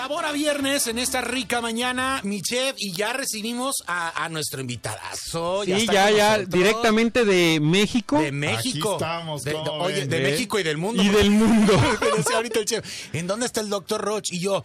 [0.00, 4.62] Sabor a viernes en esta rica mañana, mi chef, y ya recibimos a, a nuestro
[4.62, 5.62] invitadazo.
[5.66, 6.48] Sí, ya, ya, nosotros.
[6.58, 8.94] directamente de México De México.
[8.94, 10.08] Aquí estamos, De- ¿cómo oye, ven?
[10.08, 10.30] de ¿Eh?
[10.30, 11.02] México y del mundo.
[11.02, 11.72] y porque- del mundo.
[12.16, 14.32] decía ahorita el chef, ¿en dónde está el doctor Roch?
[14.32, 14.64] Y yo,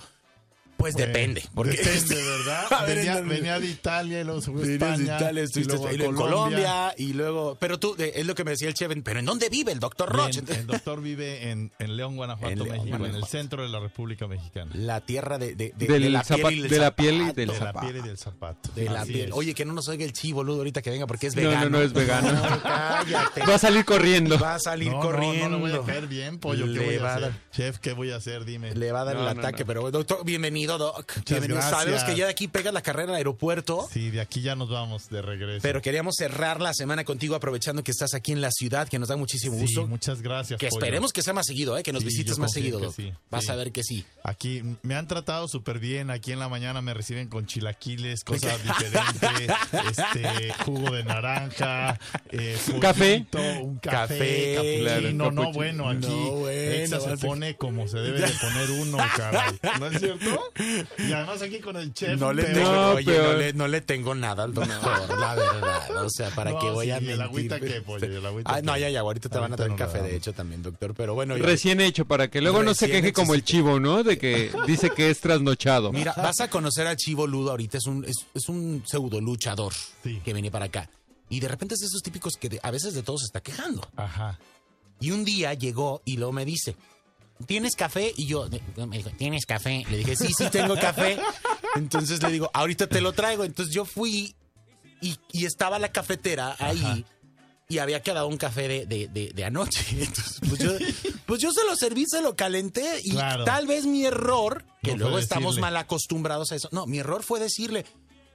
[0.77, 1.43] pues depende.
[1.53, 2.67] Porque Depende, ¿verdad?
[2.87, 4.97] Ver, venía, ¿en- venía de Italia y luego se fue a España.
[4.97, 6.93] de Italia, y luego a en Colombia.
[6.97, 7.57] y luego.
[7.59, 10.09] Pero tú, es lo que me decía el chef, pero ¿en dónde vive el doctor
[10.11, 10.31] Roch?
[10.31, 13.25] Bien, el doctor vive en, en León, Guanajuato, En León, México, en Guanajuato.
[13.25, 14.71] el centro de la República Mexicana.
[14.75, 17.35] La tierra de, de, de- Del de la zapa- piel y la piel y zapato.
[17.35, 17.79] del De la zapato.
[17.87, 18.69] piel y del zapato.
[18.75, 19.29] De la Así piel.
[19.29, 19.33] es.
[19.35, 21.49] Oye, que no nos oiga el chivo, Ludo, ahorita que venga, porque es No, no,
[21.49, 21.69] vegano.
[21.69, 22.31] no, es vegano.
[22.31, 23.41] No, cállate.
[23.45, 24.37] Va a salir corriendo.
[24.39, 25.49] Va a salir no, corriendo.
[25.49, 26.65] No, no, no le voy a caer bien, pollo.
[26.65, 27.29] ¿Qué Le voy va a hacer?
[27.29, 28.45] dar- Chef, ¿qué voy a hacer?
[28.45, 28.73] Dime.
[28.75, 29.67] Le va a dar No, el no, ataque, no.
[29.67, 31.13] pero doctor, bienvenido, Doc.
[31.27, 31.55] Bienvenido.
[31.59, 31.79] gracias.
[31.79, 33.87] Sabemos que ya de aquí pegas la carrera al aeropuerto.
[33.91, 35.61] Sí, de aquí ya nos vamos de regreso.
[35.61, 39.09] Pero queríamos cerrar la semana contigo aprovechando que estás aquí en la ciudad, que nos
[39.09, 39.87] da muchísimo sí, gusto.
[39.87, 40.59] muchas gracias.
[40.59, 40.79] Que pollo.
[40.79, 41.83] esperemos que sea más seguido, ¿eh?
[41.83, 42.93] que nos Sí, visites más seguido, Doc.
[42.95, 43.51] sí, Vas sí.
[43.51, 44.03] a ver que sí.
[44.23, 46.09] Aquí me han tratado súper bien.
[46.09, 49.51] Aquí en la mañana me reciben con chilaquiles, cosas diferentes,
[49.91, 51.99] este jugo de naranja,
[52.31, 53.25] eh, Café.
[53.31, 55.51] pollito, un café, Café, claro, no, capuchino.
[55.53, 59.59] bueno, aquí No, bueno, se pone como se debe de poner uno, caray.
[59.79, 60.41] ¿No es cierto?
[60.97, 62.19] Y además aquí con el chef.
[62.19, 62.55] No le, peor.
[62.55, 66.03] tengo, No, oye, pero- no, le, no le tengo nada al doctor, la verdad.
[66.05, 67.21] O sea, para No, que voy sí, a ¿y el mentir.
[67.23, 68.05] agüita qué, pollo?
[68.11, 68.79] ¿Y el agüita Ah, no, qué?
[68.81, 70.93] ya, ya, ahorita te van a traer café, de hecho, también, doctor.
[70.95, 74.03] Pero bueno, ya- Recién hecho, para que luego no se queje como el chivo, ¿no?
[74.03, 75.91] De que dice que es trasnochado.
[75.91, 79.73] Mira, vas a conocer al Chivo Ludo ahorita, es un, es, es un pseudo luchador
[80.03, 80.21] Sí.
[80.23, 80.89] que viene para acá.
[81.29, 83.41] Y de repente es de esos típicos que de- a veces de todo se está
[83.41, 83.81] quejando.
[83.95, 84.39] Ajá.
[84.99, 86.75] Y un día llegó y luego me dice,
[87.45, 88.13] ¿tienes café?
[88.15, 88.47] Y yo,
[88.87, 89.83] me dijo, ¿tienes café?
[89.89, 91.17] Le dije, sí, sí tengo café.
[91.75, 93.43] Entonces le digo, ahorita te lo traigo.
[93.43, 94.35] Entonces yo fui
[95.01, 97.05] y, y estaba la cafetera ahí.
[97.67, 99.83] Y había quedado un café de, de- de- de anoche.
[99.91, 100.71] Entonces, pues yo,
[101.25, 103.01] pues yo se lo serví, se lo calenté.
[103.03, 103.43] Y Claro.
[103.43, 106.69] tal vez mi error, que No luego estamos mal acostumbrados a eso.
[106.71, 107.83] No, mi error fue decirle,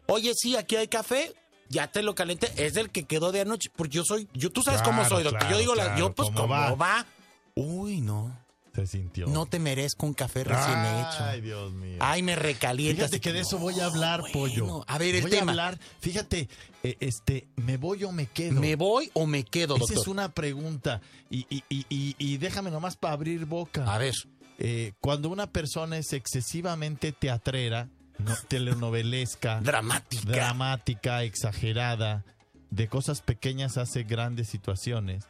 [0.06, 1.32] oye, sí, aquí hay café.
[1.68, 4.60] Ya te lo calenté, es el que quedó de anoche, porque yo soy, yo tú
[4.64, 5.38] sabes cómo soy, doctor.
[5.38, 6.74] claro, yo digo, la, yo pues ¿cómo cómo va?
[6.74, 7.06] va?
[7.54, 8.36] Uy, no.
[8.74, 9.26] Se sintió.
[9.26, 11.04] No te merezco un café recién Ay,
[11.38, 11.42] hecho.
[11.42, 11.96] Dios mío.
[12.00, 13.06] Ay, me recalientas.
[13.10, 14.64] Fíjate que de eso voy a hablar, No, pollo.
[14.64, 14.84] bueno.
[14.86, 15.46] A ver, el voy tema.
[15.46, 15.78] a hablar.
[16.00, 16.48] Fíjate,
[16.84, 18.60] eh, este, ¿me voy o me quedo?
[18.60, 19.98] ¿Me voy o me quedo, Esa doctor?
[20.02, 21.00] es una pregunta.
[21.30, 23.92] Y, y, y, y, y déjame nomás para abrir boca.
[23.92, 24.14] A ver.
[24.58, 27.88] Eh, cuando una persona es excesivamente teatrera,
[28.18, 30.30] no, telenovelesca, Dramática.
[30.30, 32.24] dramática, exagerada,
[32.70, 35.24] de cosas pequeñas hace grandes situaciones,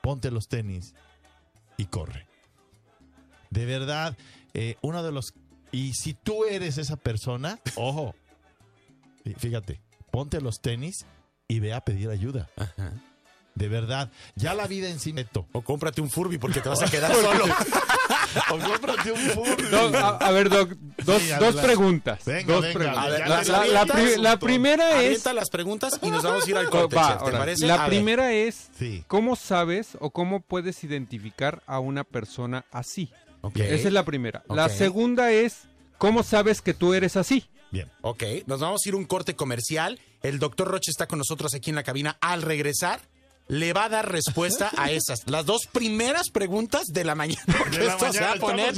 [0.00, 0.94] ponte los tenis
[1.78, 2.26] y corre.
[3.50, 4.14] De verdad,
[4.52, 5.32] eh, uno de los...
[5.72, 8.14] Y si tú eres esa persona, ojo,
[9.24, 9.80] fí- fíjate,
[10.10, 11.06] ponte los tenis
[11.48, 12.50] y ve a pedir ayuda.
[12.56, 12.92] Ajá.
[13.58, 15.46] De verdad, ya la vida en sí meto.
[15.52, 17.44] O cómprate un Furby porque te vas a quedar solo.
[18.50, 19.62] O cómprate un Furby.
[19.70, 20.70] Doc, a, a ver, Doc,
[21.04, 22.24] dos, Sí, dos preguntas.
[22.24, 23.04] Venga, dos venga, preguntas.
[23.50, 23.68] A ver,
[24.18, 25.06] la, pri- primera es...
[25.06, 27.38] Avienta las preguntas y nos vamos a ir al Va, corte, chef, ¿te órale.
[27.38, 27.66] parece?
[27.66, 27.88] La A ver.
[27.88, 29.04] primera es, Sí.
[29.08, 33.10] ¿cómo sabes o cómo puedes identificar a una persona así?
[33.40, 33.56] Ok.
[33.58, 34.44] Esa es la primera.
[34.48, 35.62] La segunda es,
[35.98, 37.48] ¿cómo sabes que tú eres así?
[37.70, 37.90] Bien.
[38.02, 40.00] Ok, nos vamos a ir a un corte comercial.
[40.22, 42.16] El doctor Roche está con nosotros aquí en la cabina.
[42.20, 43.00] Al regresar,
[43.48, 45.20] le va a dar respuesta a esas.
[45.26, 47.40] Las dos primeras preguntas de la mañana.
[47.58, 48.74] Porque De la esto se va a poner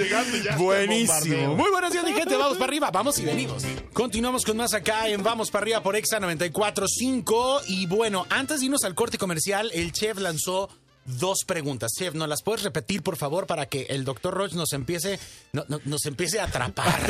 [0.57, 1.57] buenísimo.
[1.57, 2.37] Muy buenos días, mi gente.
[2.37, 2.91] Vamos para arriba.
[2.91, 3.65] Vamos y venimos.
[3.93, 7.63] Continuamos con más acá en Vamos para arriba por Exa 94.5.
[7.69, 10.69] Y bueno, antes de irnos al corte comercial, el chef lanzó
[11.05, 11.91] dos preguntas.
[11.99, 15.19] Chef, ¿nos las puedes repetir, por favor, para que el doctor Roche nos empiece,
[15.53, 17.01] no- no- nos empiece a atrapar?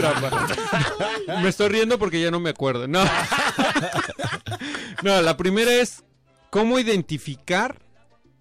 [1.43, 2.87] Me estoy riendo porque ya no me acuerdo.
[2.89, 3.05] No.
[5.03, 6.03] no, la primera es
[6.51, 7.81] cómo identificar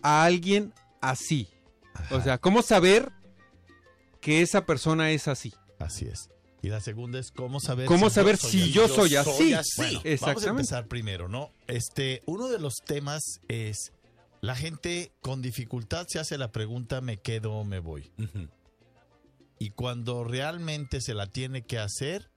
[0.02, 1.48] a alguien así.
[2.12, 3.12] O sea, cómo saber
[4.22, 5.54] que esa persona es así.
[5.80, 6.30] Así es.
[6.62, 8.72] Y la segunda es cómo saber ¿Cómo si saber yo soy si así.
[8.74, 9.32] yo soy así?
[9.32, 9.74] soy así.
[9.78, 10.50] Bueno, vamos a Exactamente.
[10.50, 11.52] empezar primero, ¿no?
[11.68, 13.94] Este, uno de los temas es
[14.42, 18.12] la gente con dificultad se hace la pregunta ¿me quedo o me voy?
[19.58, 22.30] Y cuando realmente se la tiene que hacer,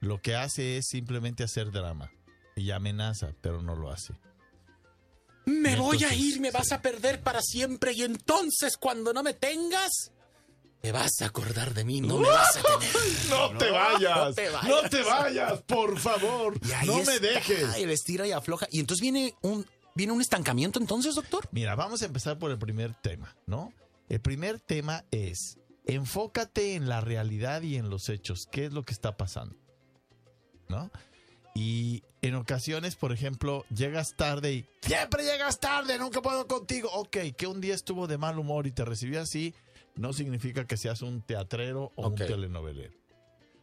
[0.00, 2.10] lo que hace es simplemente hacer drama
[2.54, 4.14] y amenaza, pero no lo hace.
[5.46, 9.32] Me voy a ir, me vas a perder para siempre y entonces cuando no me
[9.32, 10.12] tengas,
[10.80, 12.96] te vas a acordar de mí, no me vas a tener.
[13.28, 14.68] No, te vayas, no te vayas.
[14.68, 17.78] no te vayas, por favor, Y ahí no me está, dejes.
[17.78, 18.68] Y el estira y afloja.
[18.70, 21.48] Y entonces viene un, viene un estancamiento entonces, doctor.
[21.50, 23.72] Mira, vamos a empezar por el primer tema, ¿no?
[24.08, 28.84] El primer tema es, enfócate en la realidad y en los hechos, qué es lo
[28.84, 29.56] que está pasando,
[30.68, 30.90] ¿no?
[31.58, 36.90] Y en ocasiones, por ejemplo, llegas tarde y siempre llegas tarde, nunca puedo contigo.
[36.92, 39.54] Ok, que un día estuvo de mal humor y te recibió así,
[39.94, 42.92] no significa que seas un teatrero o un telenovelero.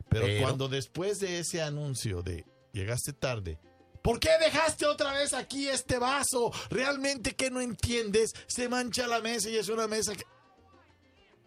[0.10, 3.60] Pero, Pero- cuando después de ese anuncio de llegaste tarde,
[4.02, 6.52] ¿por qué dejaste otra vez aquí este vaso?
[6.72, 10.24] Realmente que no entiendes, se mancha la mesa y es una mesa que...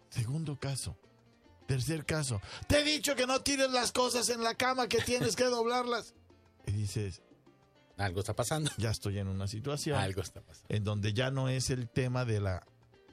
[0.09, 0.95] Segundo caso.
[1.67, 2.39] Tercer caso.
[2.67, 6.13] Te he dicho que no tires las cosas en la cama, que tienes que doblarlas.
[6.67, 7.21] Y dices,
[7.97, 8.69] Algo está pasando.
[8.77, 10.67] ya estoy en una situación Algo está pasando.
[10.69, 12.63] en donde ya no es el tema de la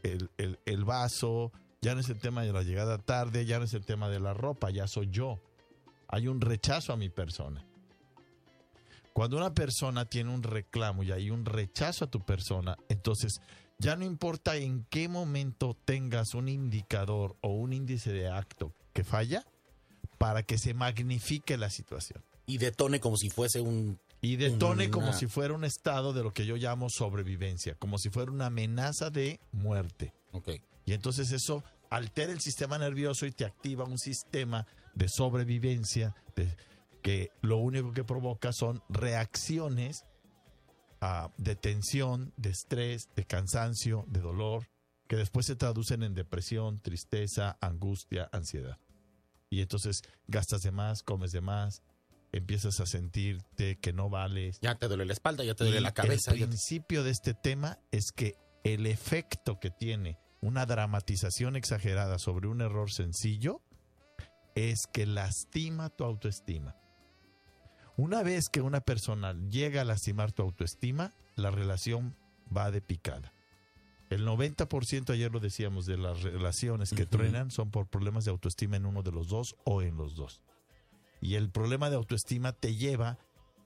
[0.03, 3.65] el, el- el vaso, ya no es el tema de la llegada tarde, ya no
[3.65, 5.41] es el tema de la ropa, ya soy yo.
[6.09, 7.65] Hay un rechazo a mi persona.
[9.15, 13.41] Cuando una persona tiene un reclamo y hay un rechazo a tu persona, entonces
[13.79, 19.05] ya no importa en qué momento tengas un indicador o un índice de acto que
[19.05, 19.45] falla
[20.19, 23.99] para que se magnifique la situación Y detone como si fuese un.
[24.21, 27.99] y detone Una- como si fuera un estado de lo que yo llamo sobrevivencia, como
[27.99, 30.15] si fuera una amenaza de muerte.
[30.33, 30.51] Ok.
[30.87, 36.57] Y entonces eso altera el sistema nervioso y te activa un sistema de sobrevivencia de-
[37.03, 40.05] que lo único que provoca son reacciones
[41.37, 44.67] de tensión, de estrés, de cansancio, de dolor,
[45.07, 48.79] que después se traducen en depresión, tristeza, angustia, ansiedad.
[49.51, 51.83] Y entonces gastas de más, comes de más,
[52.37, 55.83] empiezas a sentirte que no vales, Ya te duele la espalda, ya te duele y
[55.83, 56.33] la cabeza.
[56.33, 58.35] El te- principio de este tema es que
[58.65, 63.61] el efecto que tiene una dramatización exagerada sobre un error sencillo
[64.55, 66.77] es que lastima tu autoestima.
[67.97, 72.17] Una vez que una persona llega a lastimar tu autoestima, la relación
[72.55, 73.33] va de picada.
[74.11, 77.11] El 90%, ayer lo decíamos, de las relaciones que Ujú.
[77.11, 80.41] truenan son por problemas de autoestima en uno de los dos o en los dos.
[81.25, 83.17] Y el problema de autoestima te lleva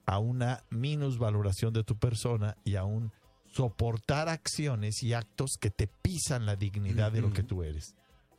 [0.06, 3.10] a una minusvaloración de tu persona y a un
[3.52, 7.96] soportar acciones y actos que te pisan la dignidad de lo que tú eres.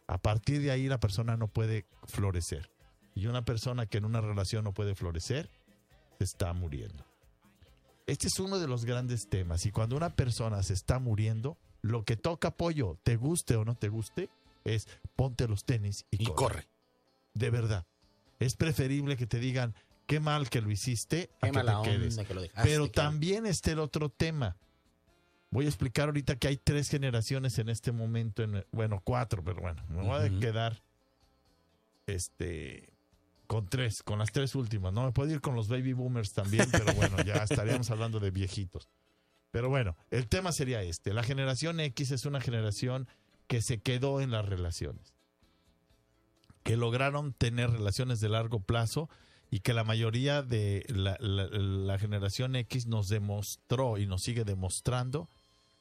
[0.08, 2.72] A partir de ahí la persona no puede florecer.
[3.14, 5.50] Y una persona que en una relación no puede florecer,
[6.18, 7.04] se está muriendo.
[8.08, 9.66] Este es uno de los grandes temas.
[9.66, 13.76] Y cuando una persona se está muriendo, lo que toca apoyo, te guste o no
[13.76, 14.30] te guste,
[14.64, 14.88] es
[15.18, 16.36] ponte los tenis y, Y corre.
[16.36, 16.68] corre.
[17.34, 17.86] De verdad.
[18.40, 19.76] Es preferible que te digan
[20.08, 22.18] qué mal que lo hiciste a Qué que te quedes.
[22.18, 22.70] onda que lo dejaste.
[22.70, 24.58] Pero también está el otro tema.
[25.52, 29.62] Voy a explicar ahorita que hay tres generaciones en este momento, en, bueno, cuatro, pero
[29.62, 30.82] bueno, me voy a quedar
[32.08, 32.90] este
[33.48, 34.94] con tres, con las tres últimas.
[34.94, 38.30] No me puedo ir con los baby boomers también, pero bueno, ya estaríamos hablando de
[38.30, 38.88] viejitos.
[39.52, 41.14] Pero bueno, el tema sería este.
[41.14, 43.08] La generación X es una generación
[43.48, 45.16] que se quedó en las relaciones,
[46.70, 49.10] que lograron tener relaciones de largo plazo
[49.50, 54.44] y que la mayoría de la, la- la generación X nos demostró y nos sigue
[54.46, 55.28] demostrando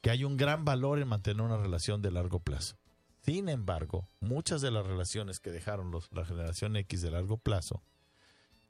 [0.01, 2.75] que hay un gran valor en mantener una relación de largo plazo.
[3.23, 7.83] Sin embargo, muchas de las relaciones que dejaron los- la generación X de largo plazo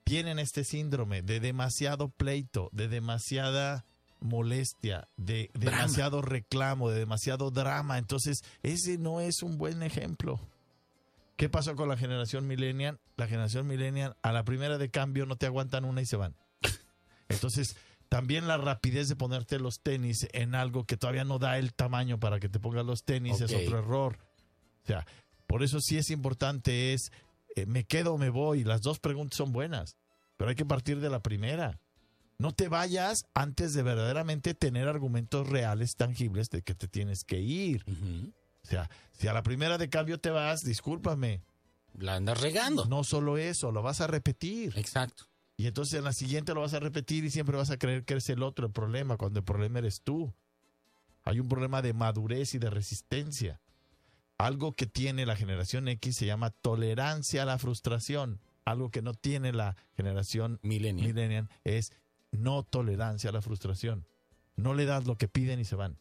[0.03, 3.85] tienen este síndrome de demasiado pleito, de demasiada
[4.19, 7.97] molestia, de demasiado reclamo, de demasiado drama.
[7.97, 10.41] Entonces, ese no es un buen ejemplo.
[11.39, 12.99] ¿Qué pasó con la generación millennial?
[13.15, 16.35] La generación millennial a la primera de cambio no te aguantan una y se van.
[17.29, 17.77] Entonces,
[18.09, 22.19] también la rapidez de ponerte los tenis en algo que todavía no da el tamaño
[22.19, 24.17] para que te pongas los tenis es otro error.
[24.83, 25.07] O sea,
[25.47, 27.13] por eso sí es importante es,
[27.55, 28.65] eh, ¿me quedo o me voy?
[28.65, 29.95] Las dos preguntas son buenas,
[30.35, 31.79] pero hay que partir de la primera.
[32.37, 37.39] No te vayas antes de verdaderamente tener argumentos reales, tangibles de que te tienes que
[37.39, 37.85] ir.
[37.87, 38.33] Ujú.
[38.69, 41.41] O sea, si a la primera de cambio te vas, discúlpame.
[41.97, 42.85] La andas regando.
[42.85, 44.77] No solo eso, lo vas a repetir.
[44.77, 45.23] Exacto.
[45.57, 48.13] Y entonces en la siguiente lo vas a repetir y siempre vas a creer que
[48.13, 50.31] eres el otro el problema, cuando el problema eres tú.
[51.23, 53.59] Hay un problema de madurez y de resistencia.
[54.37, 58.39] Algo que tiene la generación X se llama tolerancia a la frustración.
[58.65, 61.07] Algo que no tiene la generación Millennial.
[61.07, 61.91] millennial es
[62.31, 64.05] no tolerancia a la frustración.
[64.55, 65.97] No le das lo que piden y se van.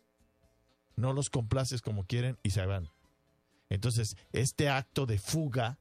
[0.99, 2.91] No los complaces como quieren y se van.
[3.69, 5.79] Entonces, este acto de fuga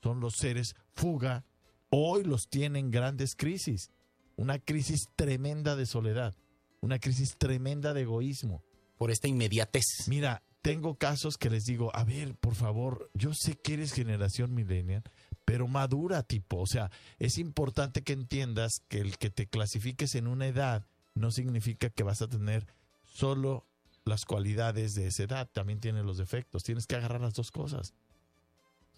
[0.00, 1.44] son los seres fuga.
[1.90, 3.90] Hoy los tienen grandes crisis.
[4.36, 6.36] Una crisis tremenda de soledad.
[6.80, 8.62] Una crisis tremenda de egoísmo.
[8.98, 10.06] Por esta inmediatez.
[10.06, 14.54] Mira, tengo casos que les digo, a ver, por favor, yo sé que eres generación
[14.54, 15.02] millennial,
[15.44, 16.60] pero madura tipo.
[16.60, 21.32] O sea, es importante que entiendas que el que te clasifiques en una edad no
[21.32, 22.68] significa que vas a tener
[23.02, 23.66] solo
[24.04, 26.62] las cualidades de esa edad, también tiene los defectos.
[26.62, 27.94] Tienes que agarrar las dos cosas.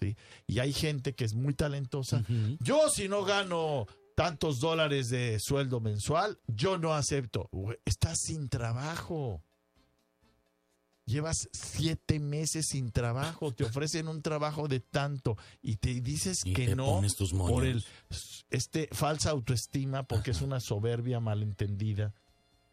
[0.00, 0.16] ¿sí?
[0.46, 2.24] Y hay gente que es muy talentosa.
[2.60, 7.50] Yo si no gano tantos dólares de sueldo mensual, yo no acepto.
[7.84, 9.42] Estás sin trabajo.
[11.06, 16.54] Llevas siete meses sin trabajo, te ofrecen un trabajo de tanto y te dices Y
[16.54, 17.02] que te no
[17.36, 17.84] por el
[18.48, 22.14] este falsa autoestima porque es una soberbia malentendida,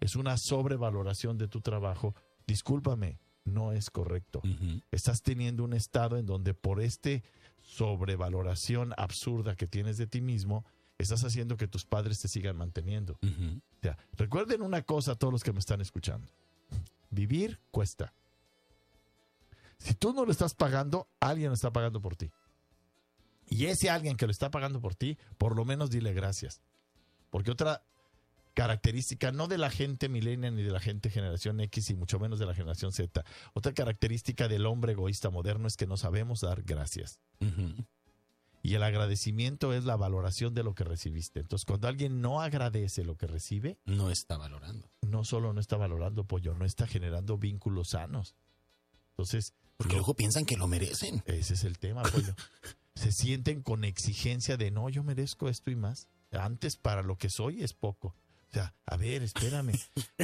[0.01, 2.15] es una sobrevaloración de tu trabajo.
[2.47, 4.41] Discúlpame, no es correcto.
[4.91, 7.23] Estás teniendo un estado en donde por este
[7.63, 10.65] sobrevaloración absurda que tienes de ti mismo,
[10.97, 13.13] estás haciendo que tus padres te sigan manteniendo.
[13.21, 16.27] O sea, recuerden una cosa a todos los que me están escuchando.
[17.11, 18.13] Vivir cuesta.
[19.77, 22.31] Si tú no lo estás pagando, alguien lo está pagando por ti.
[23.47, 26.61] Y ese alguien que lo está pagando por ti, por lo menos dile gracias.
[27.29, 27.83] Porque otra
[28.53, 32.39] característica, no de la gente millennial ni de la gente generación X y mucho menos
[32.39, 36.63] de la generación Z, otra característica del hombre egoísta moderno es que no sabemos dar
[36.63, 37.19] gracias.
[38.63, 41.39] Y el agradecimiento es la valoración de lo que recibiste.
[41.39, 44.87] Entonces, cuando alguien no agradece lo que recibe, No está valorando.
[45.01, 48.35] no solo no está valorando pollo, no está generando vínculos sanos.
[49.11, 51.23] Entonces, Porque luego piensan que lo merecen.
[51.25, 52.35] ese es el tema, pollo.
[52.95, 56.07] Se sienten con exigencia de no, yo merezco esto y más.
[56.31, 58.15] Antes para lo que soy es poco.
[58.51, 59.71] O sea, a ver, espérame.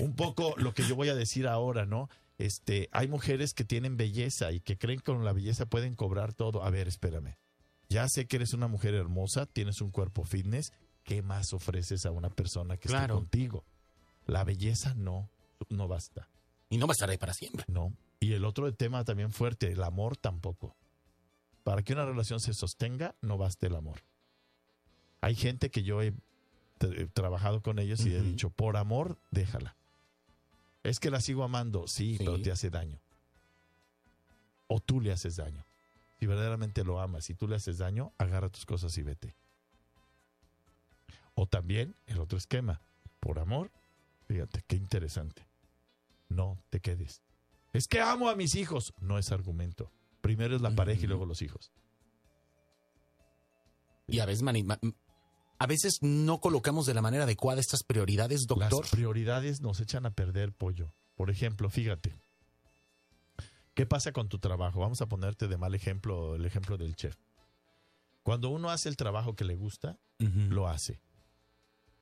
[0.01, 2.09] Un poco lo que yo voy a decir ahora, ¿no?
[2.37, 6.33] Este, hay mujeres que tienen belleza y que creen que con la belleza pueden cobrar
[6.33, 6.63] todo.
[6.63, 7.35] A ver, espérame.
[7.89, 10.73] Ya sé que eres una mujer hermosa, tienes un cuerpo fitness.
[11.03, 13.13] ¿Qué más ofreces a una persona que Claro.
[13.13, 13.65] esté contigo?
[14.25, 15.29] La belleza no,
[15.69, 16.27] no basta.
[16.69, 17.63] Y no va a estar ahí para siempre.
[17.69, 17.93] No.
[18.19, 20.75] Y el otro tema también fuerte, el amor tampoco.
[21.63, 24.01] Para que una relación se sostenga, no basta el amor.
[25.21, 26.13] Hay gente que yo he
[27.13, 29.75] trabajado con ellos y he dicho, por amor, déjala.
[30.83, 32.23] Es que la sigo amando, sí, Sí.
[32.23, 32.99] pero te hace daño.
[34.67, 35.65] O tú le haces daño.
[36.19, 39.35] Si verdaderamente lo amas y tú le haces daño, agarra tus cosas y vete.
[41.35, 42.81] O también el otro esquema,
[43.19, 43.69] por amor,
[44.27, 45.45] fíjate, qué interesante.
[46.29, 47.21] No te quedes.
[47.73, 48.93] Es que amo a mis hijos.
[48.99, 49.91] No es argumento.
[50.21, 51.71] Primero es la pareja y luego los hijos.
[54.07, 54.43] Y a veces,
[55.59, 58.81] a veces no colocamos de la manera adecuada estas prioridades, doctor.
[58.83, 60.93] Las prioridades nos echan a perder pollo.
[61.15, 62.15] Por ejemplo, fíjate.
[63.73, 64.79] ¿Qué pasa con tu trabajo?
[64.79, 67.15] Vamos a ponerte de mal ejemplo el ejemplo del chef.
[68.23, 70.99] Cuando uno hace el trabajo que le gusta, lo hace.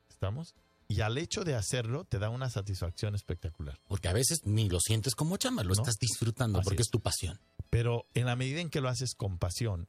[0.10, 0.56] ¿Estamos?
[0.88, 3.80] Y al hecho de hacerlo, te da una satisfacción espectacular.
[3.88, 5.82] Porque a veces ni lo sientes como chamba, lo No.
[5.82, 6.88] estás disfrutando Así porque es.
[6.88, 7.40] es tu pasión.
[7.70, 9.88] Pero en la medida en que lo haces con pasión,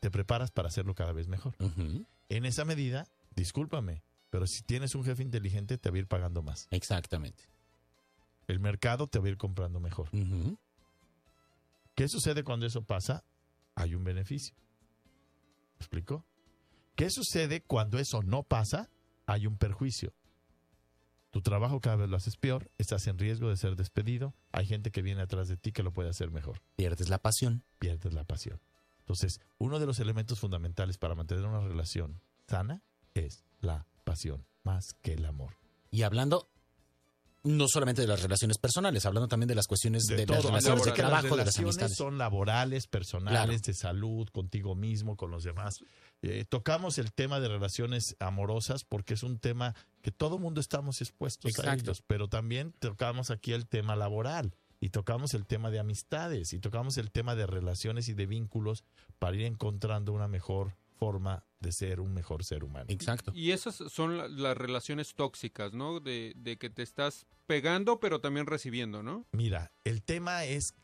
[0.00, 1.54] te preparas para hacerlo cada vez mejor.
[1.58, 2.06] Ujú.
[2.30, 6.42] En esa medida, discúlpame, pero si tienes un jefe inteligente, te va a ir pagando
[6.42, 6.68] más.
[6.70, 7.44] Exactamente.
[8.46, 10.08] El mercado te va a ir comprando mejor.
[11.94, 13.24] ¿Qué sucede cuando eso pasa?
[13.74, 14.54] Hay un beneficio.
[15.74, 16.24] ¿Me explico?
[16.94, 18.90] ¿Qué sucede cuando eso no pasa?
[19.26, 20.14] Hay un perjuicio.
[21.32, 24.90] Tu trabajo cada vez lo haces peor, estás en riesgo de ser despedido, hay gente
[24.90, 26.60] que viene atrás de ti que lo puede hacer mejor.
[26.76, 27.64] Pierdes la pasión.
[27.78, 28.60] pierdes la pasión.
[29.00, 32.82] Entonces, uno de los elementos fundamentales para mantener una relación sana
[33.14, 35.54] es la pasión, más que el amor.
[35.90, 36.48] Y hablando
[37.42, 40.48] no solamente de las relaciones personales, hablando también de las cuestiones de, las todo.
[40.48, 41.96] relaciones Acuérdate de las trabajo, de las relaciones amistades.
[41.96, 43.58] son laborales, personales, Claro.
[43.64, 45.74] de salud, contigo mismo, con los demás.
[46.22, 51.00] Eh, tocamos el tema de relaciones amorosas porque es un tema que todo mundo estamos
[51.00, 51.84] expuestos a Exacto.
[51.84, 56.58] ellos, pero también tocamos aquí el tema laboral y tocamos el tema de amistades y
[56.58, 58.84] tocamos el tema de relaciones y de vínculos
[59.18, 62.86] para ir encontrando una mejor forma de ser un mejor ser humano.
[62.88, 63.32] Exacto.
[63.34, 66.00] Y esas son la- las relaciones tóxicas, ¿no?
[66.00, 69.26] De, de que te estás pegando, pero también recibiendo, ¿no?
[69.32, 70.74] Mira, el tema es,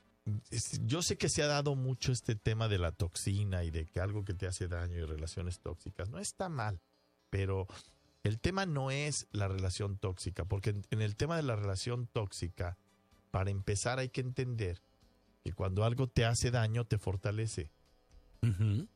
[0.50, 3.86] es- yo sé que se ha dado mucho este tema de la toxina y de
[3.86, 6.08] que algo que te hace daño y relaciones tóxicas.
[6.10, 6.80] No está mal,
[7.30, 7.66] pero
[8.24, 12.06] el tema no es la relación tóxica, porque en, en el tema de la relación
[12.06, 12.76] tóxica,
[13.36, 14.80] para empezar hay que entender
[15.44, 17.70] que cuando algo te hace daño, te fortalece.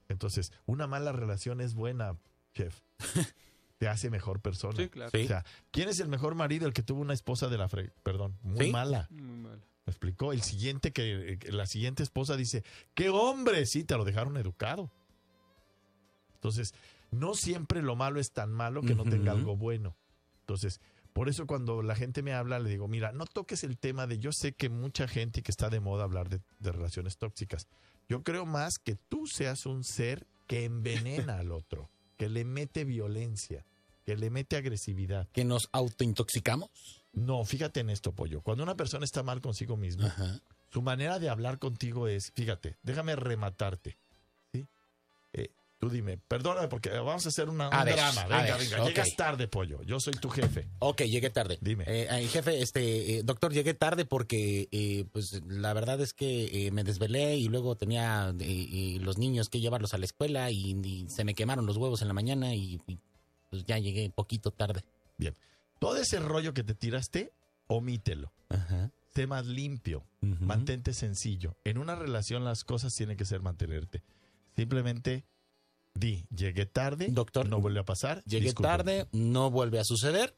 [0.08, 2.16] Entonces, una mala relación es buena,
[2.54, 2.80] chef.
[3.76, 4.78] te hace mejor persona.
[4.78, 5.10] Sí, claro.
[5.10, 5.24] Sí.
[5.24, 6.66] O sea, ¿quién es el mejor marido?
[6.66, 7.92] El que tuvo una esposa de la fre...
[8.02, 8.72] Perdón, muy Sí.
[8.72, 9.08] mala.
[9.10, 9.58] Muy mal.
[9.84, 10.32] ¿Me explicó?
[10.32, 13.66] El siguiente que, que la siguiente esposa dice, ¡qué hombre!
[13.66, 14.90] Sí, te lo dejaron educado.
[16.36, 16.72] Entonces,
[17.10, 19.98] no siempre lo malo es tan malo que no tenga algo bueno.
[20.40, 20.80] Entonces,
[21.12, 24.18] por eso cuando la gente me habla, le digo, mira, no toques el tema de,
[24.18, 27.66] yo sé que mucha gente y que está de moda hablar de, de relaciones tóxicas.
[28.08, 32.84] Yo creo más que tú seas un ser que envenena al otro, que le mete
[32.84, 33.64] violencia,
[34.04, 35.28] que le mete agresividad.
[35.32, 36.70] Que nos autointoxicamos.
[37.12, 38.40] No, fíjate en esto, pollo.
[38.40, 40.40] Cuando una persona está mal consigo misma, Ajá.
[40.72, 43.96] su manera de hablar contigo es, fíjate, déjame rematarte.
[45.80, 48.26] Tú dime, perdóname porque vamos a hacer una, A un drama.
[48.26, 48.84] Venga, venga.
[48.84, 49.82] Llegas tarde, pollo.
[49.82, 50.68] Yo soy tu jefe.
[50.78, 51.56] Ok, llegué tarde.
[51.62, 51.84] Dime.
[51.86, 56.84] Eh, jefe, este, eh, doctor, llegué tarde porque, eh, pues, la verdad es que me
[56.84, 58.34] desvelé y luego tenía
[59.00, 62.08] los niños que llevarlos a la escuela y, y se me quemaron los huevos en
[62.08, 62.98] la mañana y, y,
[63.48, 64.84] pues ya llegué poquito tarde.
[65.16, 65.34] Bien.
[65.78, 67.32] Todo ese rollo que te tiraste,
[67.68, 68.34] omítelo.
[68.50, 68.90] Ajá.
[69.14, 70.04] Sé más limpio.
[70.20, 71.56] Mantente sencillo.
[71.64, 74.02] En una relación las cosas tienen que ser mantenerte.
[74.54, 75.24] Simplemente
[76.00, 78.24] di, llegué tarde, Doctor, no vuelve a pasar.
[78.24, 78.76] Llegué discúlpeme.
[78.76, 80.34] tarde, no vuelve a suceder,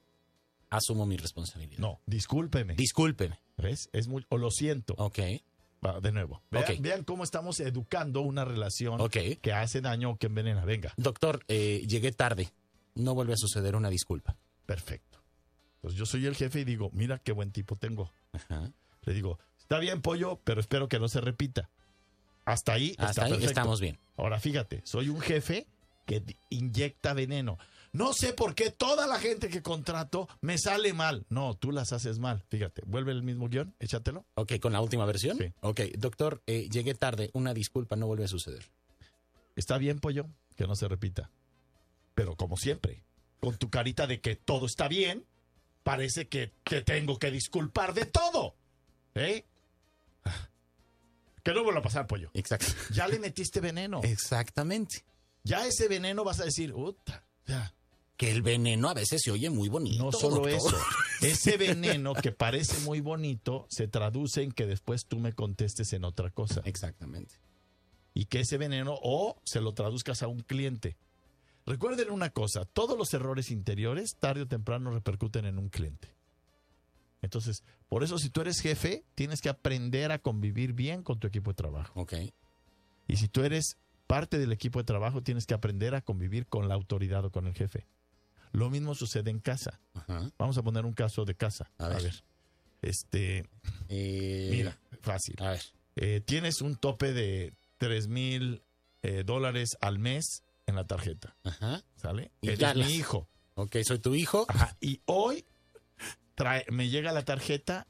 [0.69, 1.79] asumo mi responsabilidad.
[1.79, 2.75] No, discúlpeme.
[2.75, 3.41] Discúlpeme.
[3.57, 3.89] ¿Ves?
[3.93, 4.95] Es muy, o lo siento.
[4.99, 5.19] Ok,
[5.85, 6.43] Va, de nuevo.
[6.79, 10.65] Vean, cómo estamos educando una relación que hace daño o que envenena.
[10.65, 12.51] Venga, Doctor, eh, llegué tarde,
[12.95, 14.37] no vuelve a suceder, una disculpa.
[14.67, 15.19] perfecto.
[15.77, 18.13] Entonces yo soy el jefe y digo, mira qué buen tipo tengo.
[18.33, 18.71] Ajá.
[19.03, 21.69] Le digo, está bien pollo, pero espero que no se repita.
[22.45, 23.51] Hasta ahí Hasta está ahí perfecto.
[23.51, 23.99] estamos bien.
[24.17, 25.67] Ahora fíjate, soy un jefe
[26.07, 27.59] que inyecta veneno.
[27.93, 31.27] No sé por qué toda la gente que contrato me sale mal.
[31.29, 32.43] No, tú las haces mal.
[32.49, 34.25] Fíjate, vuelve el mismo guion, échatelo.
[34.35, 35.37] Ok, con la última versión.
[35.37, 35.53] Sí.
[35.61, 38.71] Ok, doctor, eh, llegué tarde, una disculpa, no vuelve a suceder.
[39.57, 41.31] Está bien, pollo, que no se repita.
[42.15, 43.03] Pero como siempre,
[43.41, 45.27] con tu carita de que todo está bien,
[45.83, 48.55] parece que te tengo que disculpar de todo.
[49.15, 49.45] ¿Eh?
[51.43, 52.31] Que no vuelva a pasar, pollo.
[52.35, 52.67] Exacto.
[52.93, 54.01] Ya le metiste veneno.
[54.05, 55.05] Exactamente.
[55.45, 57.75] Ya ese veneno vas a decir, "Uta, ya".
[58.17, 60.05] Que el veneno a veces se oye muy bonito.
[60.05, 60.55] No solo doctor.
[60.55, 60.77] eso.
[61.23, 66.05] Ese veneno que parece muy bonito se traduce en que después tú me contestes en
[66.05, 66.63] otra cosa.
[66.65, 67.35] Exactamente.
[68.15, 70.97] Y que ese veneno o se lo traduzcas a un cliente.
[71.65, 76.15] Recuerden una cosa, todos los errores interiores tarde o temprano repercuten en un cliente.
[77.23, 81.27] Entonces, por eso si tú eres jefe, tienes que aprender a convivir bien con tu
[81.27, 81.99] equipo de trabajo.
[82.01, 82.15] Ok.
[83.09, 86.69] Y si tú eres parte del equipo de trabajo, tienes que aprender a convivir con
[86.69, 87.87] la autoridad o con el jefe.
[88.53, 89.81] Lo mismo sucede en casa.
[89.95, 90.31] Ajá.
[90.37, 91.71] Vamos a poner un caso de casa.
[91.79, 92.23] A ver.
[92.83, 93.45] Este,
[93.89, 95.37] Eh, mira, fácil.
[95.39, 95.63] A ver.
[95.97, 98.63] Eh, tienes un tope de 3 mil
[99.03, 101.83] eh, dólares al mes en la tarjeta, Ajá.
[101.97, 102.31] ¿sale?
[102.41, 103.29] Y Eres mi hijo.
[103.55, 104.47] Ok, soy tu hijo.
[104.49, 105.45] Ajá, y hoy
[106.35, 107.87] trae, me llega la tarjeta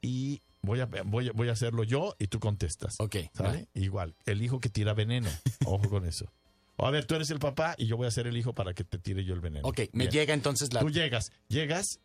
[0.00, 2.96] y voy a, voy, a- voy a hacerlo yo y tú contestas.
[2.98, 3.16] Ok.
[3.34, 3.68] ¿Sale?
[3.74, 5.28] Igual, el hijo que tira veneno.
[5.66, 6.32] Ojo con eso.
[6.76, 8.74] O a ver, tú eres el papá y yo voy a ser el hijo para
[8.74, 9.66] que te tire yo el veneno.
[9.66, 10.10] Ok, me Bien.
[10.10, 10.80] llega entonces la...
[10.80, 12.00] Tú llegas, llegas,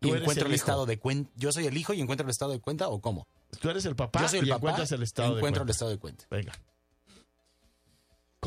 [0.00, 1.30] tú y eres encuentro el, el estado de cuenta.
[1.36, 3.26] ¿Yo soy el hijo y encuentro el estado de cuenta o cómo?
[3.60, 4.58] tú eres el papá Yo soy el y papá.
[4.58, 5.84] encuentras el estado encuentro de el cuenta.
[5.84, 6.24] estado de cuenta.
[6.30, 6.52] Venga.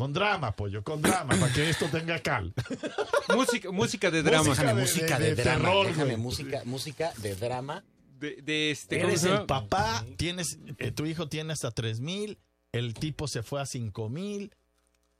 [0.00, 2.54] Con drama, pollo, con drama, para que esto tenga cal.
[3.36, 4.44] Música, música de drama.
[4.48, 5.58] Música Déjame de- música de- de, de drama.
[5.64, 7.84] terror, déjame música, música de drama.
[8.18, 12.38] De, de este, ¿cómo Eres el papá, tienes, eh, tu hijo tiene hasta tres mil,
[12.72, 14.54] el tipo se fue a cinco mil,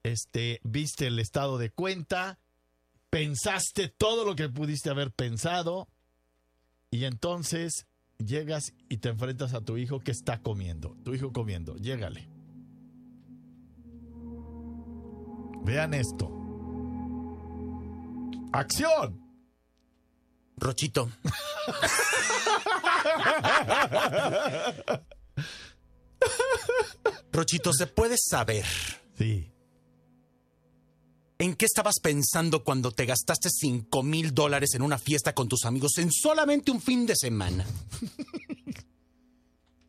[0.03, 2.39] este, viste el estado de cuenta,
[3.11, 5.89] pensaste todo lo que pudiste haber pensado,
[6.91, 10.97] y entonces llegas y te enfrentas a tu hijo que está comiendo.
[11.05, 12.30] Tu hijo comiendo, llégale.
[15.65, 16.31] Vean esto.
[18.53, 19.21] ¡Acción!
[20.57, 21.09] Rochito.
[27.33, 28.65] Rochito, ¿se puede saber
[29.17, 29.53] Sí.
[31.39, 35.65] en qué estabas pensando cuando te gastaste 5 mil dólares en una fiesta con tus
[35.65, 37.65] amigos en solamente un fin de semana?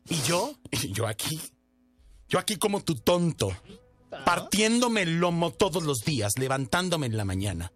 [0.08, 1.40] Y yo, y yo aquí,
[2.28, 3.50] yo aquí como tu tonto,
[4.24, 7.72] partiéndome el lomo todos los días, levantándome en la mañana,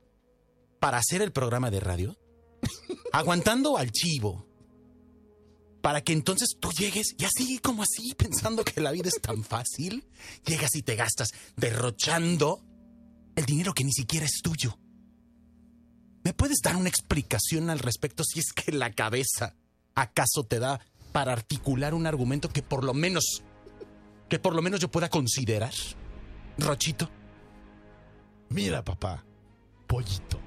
[0.79, 2.17] para hacer el programa de radio,
[3.13, 4.47] aguantando al chivo,
[5.81, 9.45] para que entonces tú llegues y así como así, pensando que la vida es tan
[9.45, 10.05] fácil,
[10.45, 12.63] llegas y te gastas derrochando
[13.37, 14.79] el dinero que ni siquiera es tuyo.
[16.25, 19.55] ¿Me puedes dar una explicación al respecto si es que la cabeza
[19.95, 20.81] acaso te da
[21.13, 23.43] para articular un argumento que por lo menos,
[24.29, 25.73] que por lo menos yo pueda considerar?
[26.59, 27.09] Rochito.
[28.49, 29.25] Mira, papá,
[29.87, 30.39] pollito.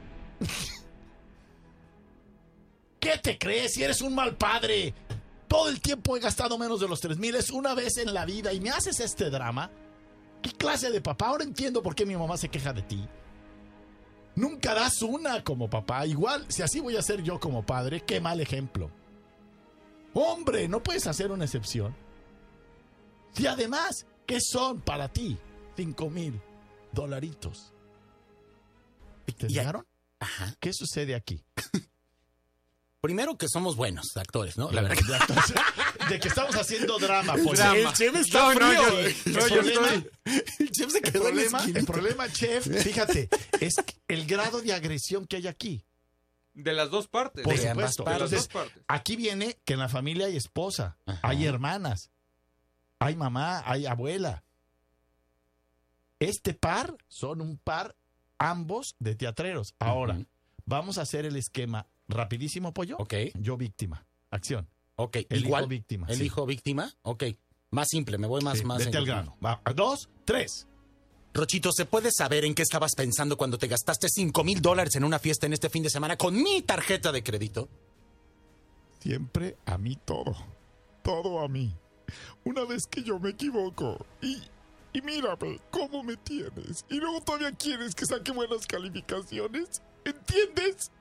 [3.00, 4.94] ¿Qué te crees si eres un mal padre?
[5.48, 8.26] Todo el tiempo he gastado menos de los tres mil, es una vez en la
[8.26, 9.72] vida y me haces este drama.
[10.42, 11.28] ¿Qué clase de papá?
[11.28, 13.08] Ahora entiendo por qué mi mamá se queja de ti.
[14.36, 16.06] Nunca das una como papá.
[16.06, 18.90] Igual, si así voy a ser yo como padre, qué mal ejemplo.
[20.14, 21.96] Hombre, no puedes hacer una excepción.
[23.38, 25.38] Y además, ¿qué son para ti?
[25.80, 26.42] Cinco mil
[26.92, 27.72] dolaritos.
[29.38, 29.88] ¿Te Y- llegaron?
[30.20, 30.54] Ajá.
[30.60, 31.42] ¿Qué sucede aquí?
[33.00, 34.70] Primero que somos buenos actores, ¿no?
[34.72, 35.22] La De, verdad.
[36.10, 37.36] de que estamos haciendo drama.
[37.36, 37.54] Pollo.
[37.54, 37.78] Drama.
[37.78, 38.82] El chef está No, no, frío.
[38.84, 40.12] yo- El no, yo problema- estoy-
[40.60, 41.94] El chef se El quedó en la problema, el esquinita.
[41.94, 43.30] problema, chef, fíjate,
[43.62, 43.76] es
[44.10, 45.86] el grado de agresión que hay aquí.
[46.54, 47.46] De las dos partes.
[47.46, 48.04] Por De supuesto.
[48.04, 48.30] partes.
[48.32, 48.84] De las dos partes.
[48.90, 51.20] aquí viene que en la familia hay esposa, Ajá.
[51.24, 52.12] hay hermanas,
[53.00, 54.44] hay mamá, hay abuela.
[56.20, 57.96] Este par son un par
[58.38, 59.74] ambos de teatreros.
[59.80, 60.20] Ahora,
[60.66, 62.98] vamos a hacer el esquema rapidísimo, pollo.
[63.00, 64.06] Ok, Yo víctima.
[64.32, 64.68] Acción.
[64.96, 65.18] ok.
[65.30, 65.64] El Igual.
[65.64, 66.08] hijo víctima.
[66.10, 66.26] El sí.
[66.26, 66.94] hijo víctima.
[67.04, 67.24] Ok.
[67.72, 68.80] Más simple, me voy más, Sí, más.
[68.80, 69.38] vete en- al grano.
[69.46, 70.68] Va, dos, tres.
[71.34, 75.04] Rochito, ¿se puede saber en qué estabas pensando cuando te gastaste 5 mil dólares en
[75.04, 77.70] una fiesta en este fin de semana con mi tarjeta de crédito?
[79.00, 80.36] Siempre a mí todo.
[81.04, 81.74] Todo a mí.
[82.44, 84.42] Una vez que yo me equivoco y...
[84.94, 86.86] Y mírame, ¿cómo me tienes?
[86.90, 89.82] Y luego todavía quieres que saque buenas calificaciones.
[90.04, 90.92] ¿Entiendes?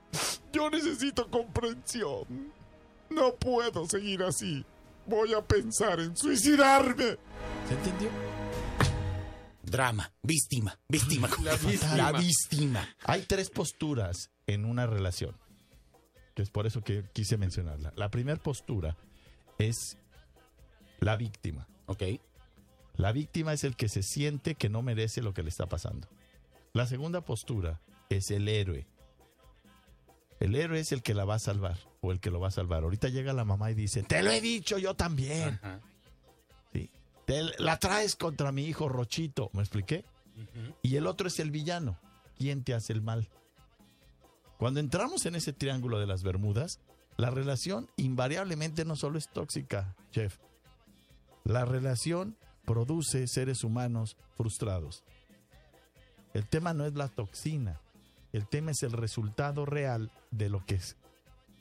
[0.53, 2.53] Yo necesito comprensión.
[3.09, 4.63] No puedo seguir así.
[5.07, 7.17] Voy a pensar en suicidarme.
[7.67, 8.09] ¿Se entendió?
[9.63, 11.29] Drama, víctima, víctima.
[11.43, 11.95] La víctima.
[11.95, 12.95] La víctima.
[13.03, 15.35] Hay tres posturas en una relación,
[16.35, 17.93] que es por eso que quise mencionarla.
[17.95, 18.97] La primera postura
[19.57, 19.97] es
[20.99, 21.67] la víctima.
[21.85, 22.03] Ok.
[22.99, 26.09] La víctima es el que se siente que no merece lo que le está pasando.
[26.73, 28.87] La segunda postura es el héroe.
[30.41, 32.51] El héroe es el que la va a salvar o el que lo va a
[32.51, 32.83] salvar.
[32.83, 35.61] Ahorita llega la mamá y dice, te lo he dicho yo también.
[36.73, 36.91] Sí.
[37.25, 39.49] Te la traes contra mi hijo Rochito.
[39.53, 40.03] ¿Me expliqué?
[40.81, 41.97] Y el otro es el villano.
[42.37, 43.29] ¿Quién te hace el mal?
[44.57, 46.81] Cuando entramos en ese triángulo de las Bermudas,
[47.15, 50.37] la relación invariablemente no solo es tóxica, chef.
[51.45, 52.35] La relación
[52.69, 55.03] produce seres humanos frustrados.
[56.35, 57.81] El tema no es la toxina,
[58.31, 60.95] el tema es el resultado real de lo que es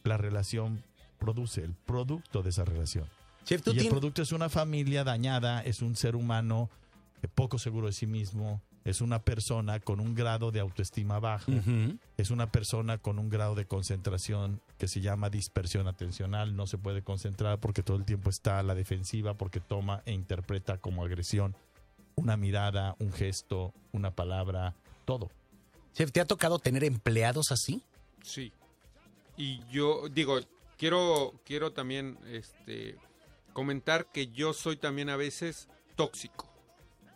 [0.04, 0.84] la relación
[1.18, 3.06] produce, el producto de esa relación.
[3.46, 6.68] Chef, Y el producto es una familia dañada, es un ser humano
[7.22, 11.50] eh, poco seguro de sí mismo, es una persona con un grado de autoestima bajo,
[12.18, 16.78] es una persona con un grado de concentración que se llama dispersión atencional, no se
[16.78, 21.04] puede concentrar porque todo el tiempo está a la defensiva, porque toma e interpreta como
[21.04, 21.56] agresión
[22.14, 25.30] una mirada, un gesto, una palabra, todo.
[25.94, 27.82] Chef, ¿te ha tocado tener empleados así?
[28.22, 28.52] Sí.
[29.36, 30.40] Y yo digo,
[30.76, 32.96] quiero, quiero también este,
[33.52, 36.48] comentar que yo soy también a veces tóxico.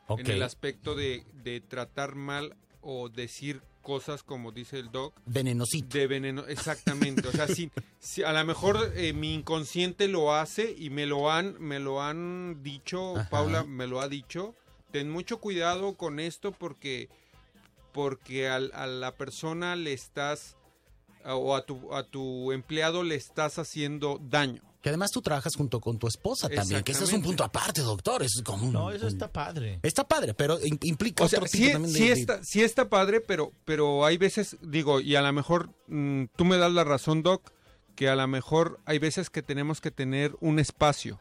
[0.08, 5.12] En el aspecto de, de tratar mal o decir cosas como dice el doc.
[5.26, 5.98] Venenosito.
[5.98, 7.28] De veneno, exactamente.
[7.28, 11.30] O sea, si, si a lo mejor eh, mi inconsciente lo hace y me lo
[11.30, 13.28] han, me lo han dicho, Ajá.
[13.28, 14.54] Paula me lo ha dicho.
[14.92, 17.08] Ten mucho cuidado con esto porque,
[17.92, 20.56] porque al- a la persona le estás
[21.24, 24.62] a- o a tu, a tu empleado le estás haciendo daño.
[24.82, 27.80] Que además tú trabajas junto con tu esposa también, que ese es un punto aparte,
[27.82, 28.22] doctor.
[28.24, 29.78] Es como un- No, eso está padre.
[29.82, 32.42] Está padre, pero im- implica O sea, otro tipo sí, también de- sí de- está,
[32.44, 36.56] sí está padre, pero, pero hay veces, digo, y a lo mejor mm, tú me
[36.56, 37.52] das la razón, Doc,
[37.94, 41.20] que a lo mejor hay veces que tenemos que tener un espacio,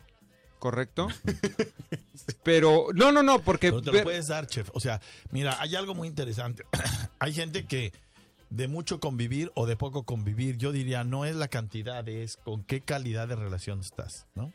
[0.57, 1.07] ¿correcto?
[2.43, 3.69] pero, no, no, no, porque...
[3.69, 4.69] Pero te lo puedes dar, chef.
[4.73, 6.63] O sea, mira, hay algo muy interesante.
[7.19, 7.93] hay gente que
[8.51, 12.63] de mucho convivir o de poco convivir, yo diría, no es la cantidad, es con
[12.63, 14.53] qué calidad de relación estás, ¿no?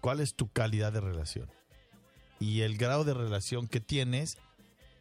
[0.00, 1.50] ¿Cuál es tu calidad de relación?
[2.38, 4.38] Y el grado de relación que tienes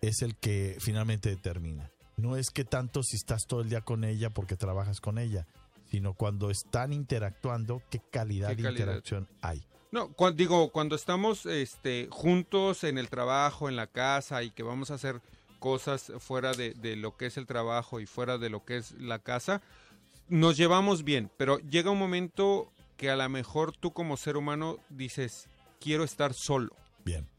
[0.02, 1.92] es el que finalmente determina.
[2.18, 5.46] No es que tanto si estás todo el día con ella porque trabajas con ella,
[5.92, 9.64] sino cuando están interactuando, qué calidad ¿Qué de interacción hay.
[9.92, 14.90] No, digo, cuando estamos este, juntos en el trabajo, en la casa y que vamos
[14.90, 15.22] a hacer
[15.64, 18.92] cosas fuera de, de lo que es el trabajo y fuera de lo que es
[19.00, 19.62] la casa,
[20.28, 24.78] nos llevamos bien, pero llega un momento que a lo mejor tú como ser humano
[24.90, 25.48] dices,
[25.80, 26.76] quiero estar solo.
[27.06, 27.30] Bien.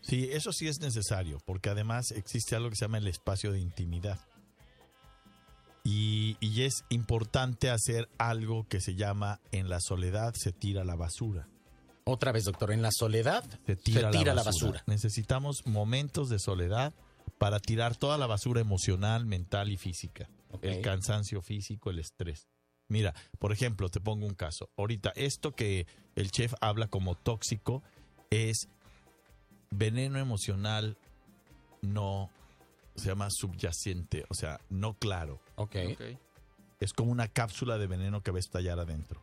[0.00, 3.60] Sí, eso sí es necesario, porque además existe algo que se llama el espacio de
[3.60, 4.18] intimidad.
[5.84, 10.96] Y, y es importante hacer algo que se llama en la soledad se tira la
[10.96, 11.46] basura.
[12.02, 14.82] Otra vez, doctor, en la soledad Se tira, tira la, basura.
[14.88, 16.92] Necesitamos momentos de soledad
[17.40, 20.28] para tirar toda la basura emocional, mental y física.
[20.60, 22.46] El cansancio físico, el estrés.
[22.86, 24.68] Mira, por ejemplo, te pongo un caso.
[24.76, 27.82] Ahorita, esto que el chef habla como tóxico
[28.28, 28.68] es
[29.70, 30.98] veneno emocional
[31.80, 32.28] no
[32.94, 35.40] se llama subyacente, o sea, no claro.
[35.54, 35.76] Ok.
[35.92, 36.02] Ok.
[36.78, 39.22] Es como una cápsula de veneno que va a estallar adentro.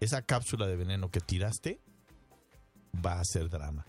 [0.00, 1.78] Esa cápsula de veneno que tiraste
[2.96, 3.86] va a ser drama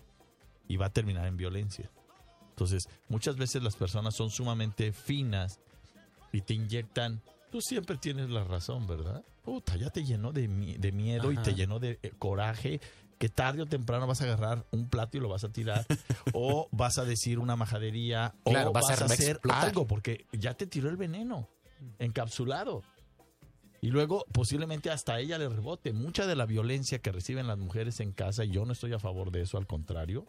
[0.68, 1.90] y va a terminar en violencia.
[2.60, 5.60] Entonces, muchas veces las personas son sumamente finas
[6.30, 9.24] y te inyectan tú siempre tienes la razón, ¿verdad?
[9.42, 12.80] Puta, ya te llenó de, de miedo y te llenó de eh, coraje
[13.18, 15.86] que tarde o temprano vas a agarrar un plato y lo vas a tirar
[16.32, 19.64] o vas a decir una majadería Claro, o vas vas, a a, hacer explotar.
[19.64, 21.48] algo porque ya te tiró el veneno
[21.98, 22.82] encapsulado.
[23.82, 25.94] Y luego posiblemente hasta ella le rebote.
[25.94, 28.98] Mucha de la violencia que reciben las mujeres en casa, y yo no estoy a
[28.98, 30.26] favor de eso, al contrario,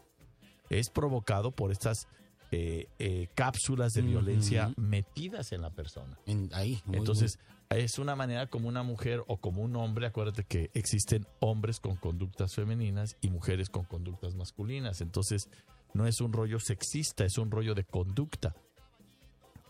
[0.69, 2.07] es provocado por estas
[2.51, 6.17] eh, eh, cápsulas de violencia metidas en la persona.
[6.25, 6.81] En- ahí.
[6.85, 11.25] muy, Entonces, es una manera como una mujer o como un hombre, acuérdate que existen
[11.39, 14.99] hombres con conductas femeninas y mujeres con conductas masculinas.
[14.99, 15.49] Entonces,
[15.93, 18.53] no es un rollo sexista, es un rollo de conducta.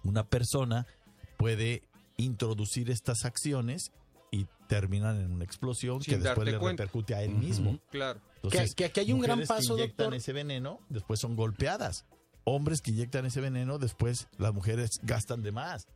[0.04, 0.88] Una persona
[1.38, 1.84] puede
[2.18, 3.92] introducir estas acciones
[4.32, 6.84] y terminan en una explosión Sin que después le cuenta.
[6.84, 7.80] repercute a él mismo.
[7.92, 8.20] Claro.
[8.38, 10.14] Entonces, Que- que aquí hay un gran que paso, inyectan doctor.
[10.16, 12.06] ese veneno, después son golpeadas.
[12.44, 15.88] Hombres que inyectan ese veneno, después las mujeres gastan de más.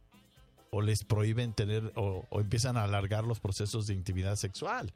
[0.71, 4.93] O les prohíben tener, o, o empiezan a alargar los procesos de intimidad sexual.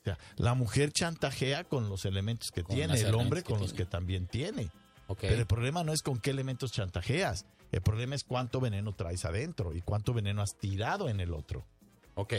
[0.00, 3.72] O sea, la mujer chantajea con los elementos que Con tiene, el hombre con los
[3.72, 4.68] que también tiene.
[5.20, 7.46] Pero el problema no es con qué elementos chantajeas.
[7.72, 11.64] El problema es cuánto veneno traes adentro y cuánto veneno has tirado en el otro.
[12.14, 12.34] Ok.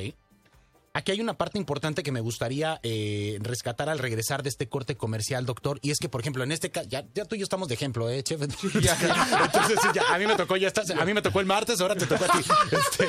[0.95, 4.95] Aquí hay una parte importante que me gustaría eh, rescatar al regresar de este corte
[4.95, 5.77] comercial, doctor.
[5.81, 7.73] Y es que, por ejemplo, en este caso, ya, ya tú y yo estamos de
[7.73, 8.39] ejemplo, ¿eh, chef?
[8.81, 8.97] Ya,
[9.43, 11.81] Entonces, sí, ya, a mí me tocó, ya estás, a mí me tocó el martes,
[11.81, 12.39] ahora te tocó a ti.
[12.71, 13.07] Este,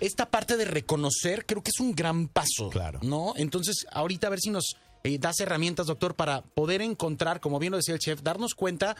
[0.00, 2.70] esta parte de reconocer creo que es un gran paso.
[2.70, 2.98] Claro.
[3.04, 3.34] ¿No?
[3.36, 7.70] Entonces, ahorita a ver si nos eh, das herramientas, doctor, para poder encontrar, como bien
[7.70, 8.96] lo decía el chef, darnos cuenta.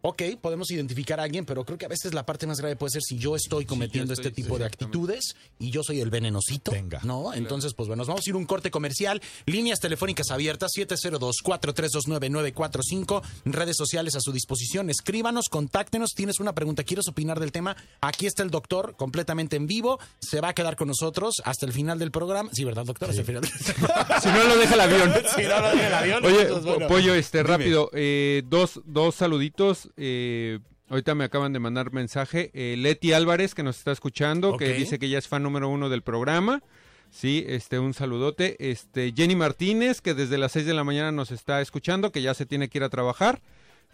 [0.00, 2.92] Ok, podemos identificar a alguien, pero creo que a veces la parte más grave puede
[2.92, 6.70] ser si yo estoy cometiendo estoy- este tipo de actitudes y yo soy el venenosito.
[6.70, 7.00] Venga.
[7.02, 7.34] ¿No?
[7.34, 9.20] Entonces, pues bueno, nos vamos a ir a un corte comercial.
[9.46, 13.22] Líneas telefónicas abiertas 702-4329-945.
[13.44, 14.90] Redes sociales a su disposición.
[14.90, 16.12] Escríbanos, contáctenos.
[16.14, 17.76] Tienes una pregunta, ¿quieres opinar del tema?
[18.00, 19.98] Aquí está el doctor, completamente en vivo.
[20.20, 22.50] Se va a quedar con nosotros hasta el final del programa.
[22.52, 23.10] Sí, ¿verdad, doctor?
[23.10, 23.42] Hasta el final.
[24.22, 25.12] Si no lo deja el avión.
[25.36, 26.24] si no, no viene el avión.
[26.24, 26.88] Oye, bueno.
[26.88, 29.87] Pollo, este, rápido, eh, dos, dos saluditos.
[29.96, 32.50] Eh, ahorita me acaban de mandar mensaje.
[32.54, 35.88] eh, Leti Álvarez, que nos está escuchando, que dice que ya es fan número uno
[35.88, 36.62] del programa.
[37.10, 38.56] Sí, este, un saludote.
[38.70, 42.34] Este, Jenny Martínez, que desde las 6 de la mañana nos está escuchando, que ya
[42.34, 43.40] se tiene que ir a trabajar.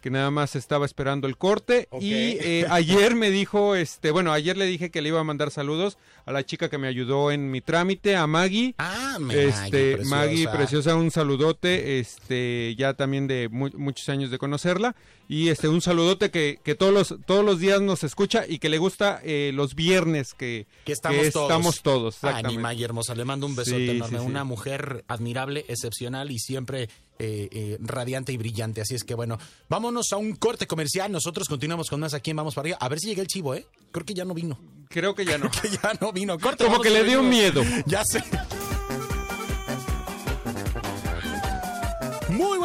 [0.02, 1.88] Que nada más estaba esperando el corte.
[1.98, 5.50] Y eh, ayer me dijo, este, bueno, ayer le dije que le iba a mandar
[5.50, 8.74] saludos a la chica que me ayudó en mi trámite, a Maggie.
[8.76, 14.36] Ah, me Este, Maggie, preciosa, un saludote, este, ya también de mu- muchos años de
[14.36, 14.94] conocerla.
[15.28, 18.68] Y este, un saludote que, que todos los, todos los días nos escucha y que
[18.68, 21.48] le gusta eh, los viernes que, Que estamos que todos.
[21.50, 22.42] estamos todos, Ah.
[22.58, 24.18] Maggie hermosa, le mando un besote Sí, enorme.
[24.18, 24.30] sí, sí.
[24.30, 28.80] Una mujer admirable, excepcional y siempre eh, eh, radiante y brillante.
[28.82, 29.38] Así es que bueno,
[29.70, 31.10] vámonos a un corte comercial.
[31.10, 32.78] Nosotros continuamos con más aquí en Vamos para arriba.
[32.80, 33.66] A ver si llega el chivo, ¿eh?
[33.92, 34.58] Creo que ya no vino.
[34.90, 35.50] Creo que ya no.
[35.62, 36.38] Que ya no vino.
[36.38, 37.62] Corte, Como que y le dio miedo.
[37.86, 38.22] Ya sé.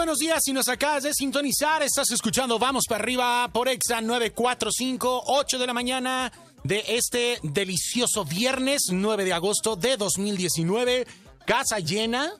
[0.09, 5.21] Buenos días, si nos acabas de sintonizar, estás escuchando Vamos para arriba por Exa 945,
[5.27, 6.31] 8 de la mañana
[6.63, 11.05] de este delicioso viernes 9 de agosto de 2019.
[11.45, 12.31] Casa llena.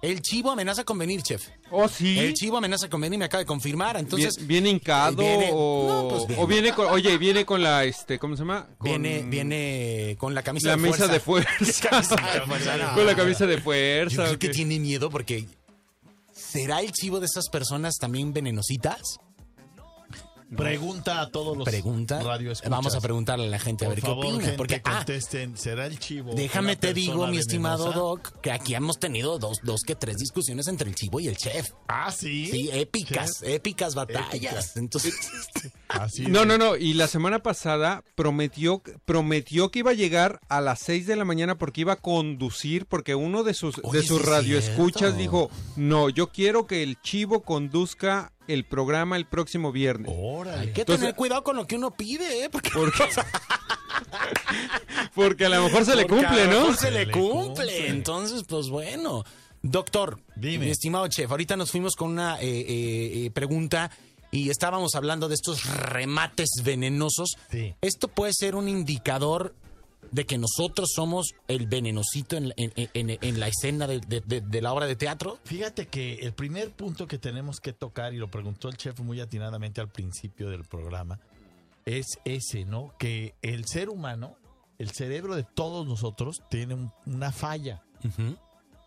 [0.00, 1.48] El chivo amenaza con venir, chef.
[1.70, 2.18] Oh, sí.
[2.18, 3.98] El chivo amenaza con venir, me acaba de confirmar.
[3.98, 6.42] Entonces, Bien- ¿Viene hincado viene- o, no, pues viene.
[6.42, 8.66] o viene con, oye, viene con la, este, ¿cómo se llama?
[8.78, 11.20] Con viene, viene con la camisa la de mesa fuerza.
[11.60, 11.88] fuerza.
[11.90, 14.24] Camisa de fuerza, con la camisa de Yo fuerza.
[14.24, 15.44] creo que tiene miedo porque
[16.50, 19.18] ¿será el chivo de estas personas también venenositas?
[20.56, 22.22] Pregunta a todos los Pregunta.
[22.22, 24.42] radio Vamos a preguntarle a la gente a Por ver favor, qué opina.
[24.44, 25.56] gente, porque, ah, contesten.
[25.56, 26.34] ¿Será el chivo?
[26.34, 27.98] déjame una te digo, persona mi estimado venenosa?
[28.00, 31.36] Doc, que aquí hemos tenido dos, dos que tres discusiones entre el chivo y el
[31.36, 31.70] chef.
[31.88, 32.46] Ah, sí.
[32.50, 34.34] Sí, épicas, Chef, épicas batallas.
[34.34, 34.76] Épicas.
[34.76, 35.14] Entonces,
[35.88, 36.46] Así No, es.
[36.46, 36.76] no, no.
[36.76, 41.24] Y la semana pasada prometió, prometió que iba a llegar a las 6 de la
[41.24, 45.00] mañana porque iba a conducir, porque uno de sus, Oye, de sus sí es radioescuchas
[45.00, 45.16] cierto.
[45.18, 50.10] dijo, no, yo quiero que el chivo conduzca el programa el próximo viernes.
[50.14, 50.60] Órale.
[50.60, 52.50] hay que Entonces- tener cuidado con lo que uno pide, ¿eh?
[52.50, 53.04] Porque, Porque,
[55.14, 56.60] porque a lo mejor se le cumple, a lo ¿no?
[56.60, 57.46] mejor Se Se le le cumple.
[57.46, 57.88] cumple.
[57.88, 59.24] Entonces, pues bueno.
[59.62, 60.64] Doctor, Dime.
[60.64, 63.90] mi estimado chef, ahorita nos fuimos con una eh, eh, eh, pregunta
[64.30, 67.36] y estábamos hablando de estos remates venenosos.
[67.50, 67.74] Sí.
[67.82, 69.54] Esto puede ser un indicador
[70.12, 74.20] de que nosotros somos el venenosito en, la- en- en- en la escena de, de-
[74.20, 75.38] de- de la obra de teatro.
[75.44, 79.20] Fíjate que el primer punto que tenemos que tocar, y lo preguntó el chef muy
[79.20, 81.20] atinadamente al principio del programa,
[81.86, 82.92] es ese, ¿no?
[82.98, 84.36] Que el ser humano,
[84.78, 87.82] el cerebro de todos nosotros, tiene un- una falla.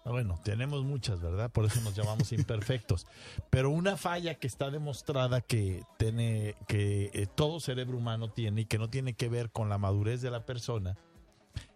[0.05, 1.49] Bueno, tenemos muchas, ¿verdad?
[1.49, 3.07] Por eso nos llamamos imperfectos.
[3.49, 8.65] Pero una falla que está demostrada que tiene, que eh, todo cerebro humano tiene y
[8.65, 10.97] que no tiene que ver con la madurez de la persona,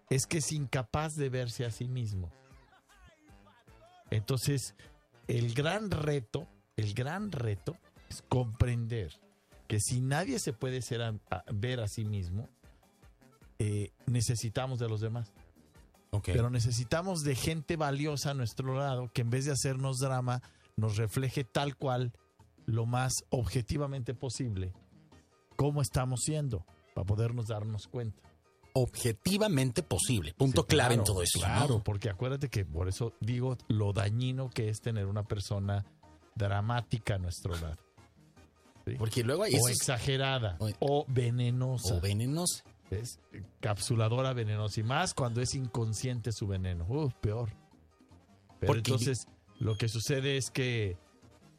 [0.10, 2.32] es que es incapaz de verse a sí mismo.
[4.10, 4.76] Entonces,
[5.28, 7.76] el gran reto, el gran reto
[8.10, 9.20] es comprender
[9.68, 12.48] que si nadie se puede ser a- a- ver a sí mismo,
[13.60, 15.34] eh, necesitamos de los demás.
[16.12, 16.26] Ok.
[16.28, 20.42] Pero necesitamos de gente valiosa a nuestro lado que en vez de hacernos drama,
[20.78, 22.14] nos refleje tal cual,
[22.66, 24.74] lo más objetivamente posible,
[25.56, 28.22] cómo estamos siendo, para podernos darnos cuenta.
[28.82, 30.34] Objetivamente posible.
[30.34, 31.40] Punto Sí, clave en todo eso.
[31.40, 31.84] Claro, ¿no?
[31.84, 35.86] porque acuérdate que por eso digo lo dañino que es tener una persona
[36.36, 37.78] dramática a nuestro lado.
[38.86, 38.94] ¿sí?
[38.98, 41.96] Porque luego hay o exagerada, o- o venenosa.
[41.96, 42.64] o venenos.
[42.90, 43.20] ¿ves?
[43.60, 44.80] Capsuladora venenosa.
[44.80, 46.86] Y más cuando es inconsciente su veneno.
[46.88, 47.50] Uf, peor.
[48.60, 49.26] Pero Porque- entonces,
[49.60, 50.98] lo que sucede es que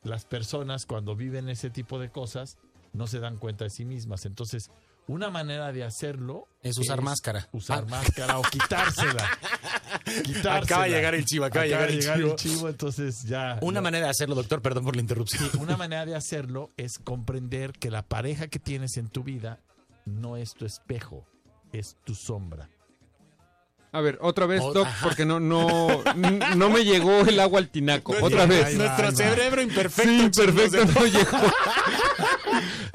[0.04, 2.57] las personas cuando viven ese tipo de cosas
[2.94, 4.24] no se dan cuenta de sí mismas.
[4.24, 4.70] Entonces,
[5.09, 7.49] una manera de hacerlo Es usar máscara.
[7.53, 7.90] Usar Ah.
[7.90, 9.29] máscara o quitársela.
[10.25, 10.57] Quitársela.
[10.59, 12.68] Acaba de llegar el chivo, acaba de llegar el chivo.
[12.68, 13.59] entonces ya.
[13.62, 15.51] Una manera de hacerlo, doctor, perdón por la interrupción.
[15.59, 19.61] una manera de hacerlo es comprender que la pareja que tienes en tu vida
[20.05, 21.27] no es tu espejo,
[21.73, 22.68] es tu sombra.
[23.90, 25.07] A ver, otra vez, Doc, ajá.
[25.07, 25.88] porque no, no,
[26.57, 28.14] no me llegó el agua al tinaco.
[28.21, 28.79] Otra vez.
[28.79, 30.11] va, Nuestro cerebro imperfecto.
[30.11, 30.55] Sí, chicos.
[30.55, 31.38] perfecto, no llegó.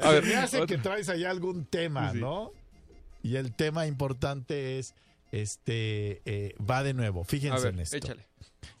[0.04, 2.20] A ver, me hace que traes ahí algún tema, Sí.
[2.20, 2.52] ¿no?
[3.22, 4.94] Y el tema importante es,
[5.32, 7.24] este, eh, va de nuevo.
[7.24, 7.96] Fíjense ver, en esto.
[7.96, 8.26] échale.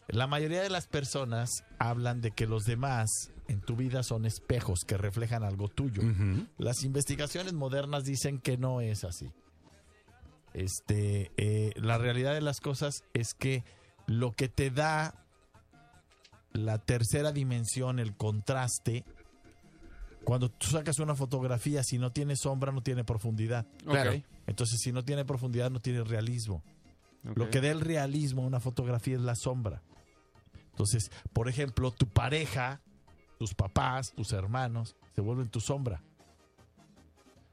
[0.08, 4.84] La mayoría de las personas hablan de que los demás en tu vida son espejos
[4.84, 6.02] que reflejan algo tuyo.
[6.58, 9.30] Las investigaciones modernas dicen que no es así.
[10.52, 13.64] Este, eh, la realidad de las cosas es que
[14.06, 15.14] lo que te da
[16.52, 19.04] la tercera dimensión, el contraste,
[20.24, 23.66] cuando tú sacas una fotografía, si no tiene sombra, no tiene profundidad.
[23.84, 24.12] Claro.
[24.46, 26.62] Entonces, si no tiene profundidad, no tiene realismo.
[27.22, 29.82] Lo que da el realismo a una fotografía es la sombra.
[30.70, 32.80] Entonces, por ejemplo, tu pareja,
[33.38, 36.02] tus papás, tus hermanos, se vuelven tu sombra.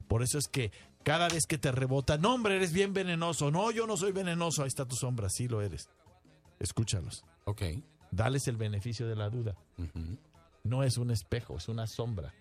[0.07, 0.71] Por eso es que
[1.03, 4.63] cada vez que te rebota, no hombre, eres bien venenoso, no, yo no soy venenoso,
[4.63, 5.89] ahí está tu sombra, sí lo eres.
[6.59, 7.61] Escúchalos, Ok.
[8.11, 9.55] dales el beneficio de la duda.
[10.63, 12.33] No es un espejo, es una sombra.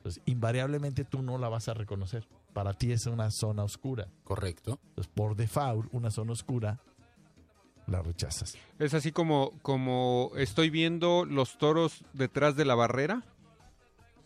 [0.00, 2.26] Entonces, invariablemente tú no la vas a reconocer.
[2.54, 4.08] Para ti es una zona oscura.
[4.24, 4.78] Correcto.
[4.88, 6.80] Entonces, por default, una zona oscura
[7.86, 8.56] la rechazas.
[8.78, 13.22] Es así como, como estoy viendo los toros detrás de la barrera,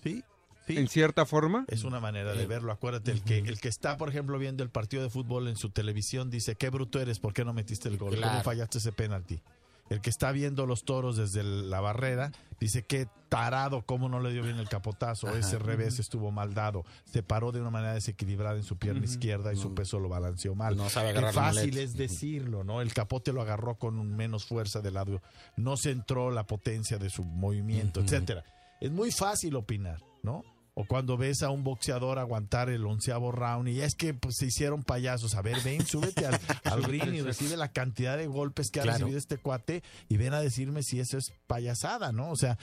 [0.03, 0.23] Sí,
[0.67, 0.77] sí.
[0.79, 1.65] en cierta forma.
[1.69, 2.71] Es una manera de Eh, verlo.
[2.71, 5.71] Acuérdate, el que, el que está, por ejemplo, viendo el partido de fútbol en su
[5.71, 8.11] televisión dice, qué bruto eres, ¿por qué no metiste el gol?
[8.11, 8.45] ¿Cómo Claro.
[8.45, 9.41] fallaste ese penalti?
[9.91, 14.33] El que está viendo los toros desde la barrera dice, qué tarado, cómo no le
[14.33, 15.39] dio bien el capotazo, Ajá.
[15.39, 19.53] ese revés estuvo mal dado, se paró de una manera desequilibrada en su pierna izquierda
[19.53, 19.75] y su No.
[19.75, 20.77] peso lo balanceó mal.
[20.77, 22.81] No sabe Qué fácil es decirlo, ¿no?
[22.81, 25.21] El capote lo agarró con menos fuerza del lado,
[25.57, 28.45] no centró la potencia de su movimiento, etcétera.
[28.81, 30.43] Es muy fácil opinar, ¿no?
[30.77, 34.47] O cuando ves a un boxeador aguantar el onceavo round y es que pues, se
[34.47, 35.37] hicieron payasos.
[35.37, 38.83] A ver, ven, súbete al, al ring y recibe la cantidad de golpes que ha
[38.83, 38.99] Claro.
[38.99, 42.29] recibido este cuate y ven a decirme si eso es payasada, ¿no?
[42.31, 42.59] O sea,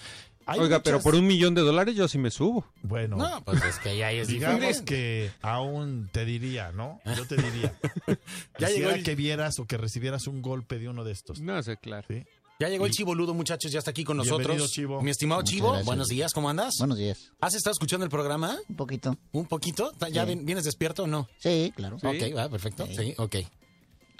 [0.46, 2.66] hay Oiga, pero por un millón de dólares yo sí me subo.
[2.82, 4.86] Bueno, No, pues es que ya es digamos diferente.
[4.86, 7.00] que aún te diría, ¿no?
[7.16, 7.74] Yo te diría.
[8.60, 11.40] Ya llegó el- que vieras o que recibieras un golpe de uno de estos.
[11.40, 12.06] No sé, claro.
[12.10, 12.26] ¿sí?
[12.62, 14.38] Ya llegó el Chivo Ludo, muchachos, ya está aquí con nosotros.
[14.46, 15.02] Bienvenido, Chivo.
[15.02, 15.86] Mi estimado Muchas Chivo, gracias.
[15.88, 16.76] buenos días, ¿cómo andas?
[16.78, 17.32] Buenos días.
[17.40, 18.56] ¿Has estado escuchando el programa?
[18.70, 19.18] Un poquito.
[19.32, 19.92] ¿Un poquito?
[20.12, 20.28] ¿Ya Sí.
[20.28, 21.28] ven- vienes despierto o no?
[21.40, 21.98] Sí, claro.
[22.00, 22.06] Sí.
[22.06, 22.86] Ok, va, perfecto.
[22.86, 22.96] Sí.
[22.96, 23.36] Sí, ok.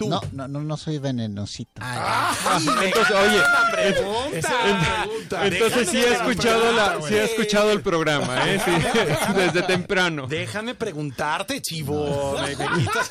[0.04, 0.08] Tú.
[0.08, 1.80] No, no, no, no soy venenosito.
[1.80, 2.32] Ah,
[2.82, 3.40] Entonces, oye,
[3.72, 5.46] pregunta.
[5.46, 8.60] entonces sí he escuchado la, sí he escuchado el programa, ¿eh?
[8.64, 8.70] Sí,
[9.36, 10.26] desde temprano.
[10.26, 12.36] Déjame preguntarte, Chivo.
[12.40, 13.10] Me- me quitas-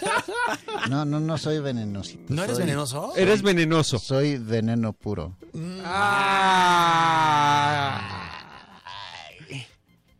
[0.89, 2.33] No, no, no soy venenosito.
[2.33, 3.13] ¿No eres Soy- venenoso?
[3.15, 3.99] Eres venenoso.
[3.99, 5.35] Soy veneno puro.
[6.83, 8.20] Ah.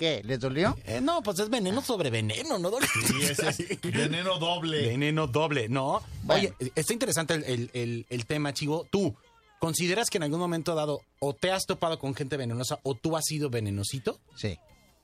[0.02, 0.22] ¿Qué?
[0.26, 0.76] ¿Les dolió?
[0.86, 2.72] Eh, no, pues es veneno sobre veneno, ¿no?
[3.06, 4.82] Sí, ese es veneno doble.
[4.88, 6.02] Veneno doble, ¿no?
[6.24, 6.50] Bueno.
[6.60, 8.88] Oye, está interesante el, el- el- el tema, Chivo.
[8.92, 9.16] ¿Tú
[9.60, 13.16] consideras que en algún momento dado o te has topado con gente venenosa o tú
[13.16, 14.20] has sido venenosito?
[14.36, 14.58] Sí.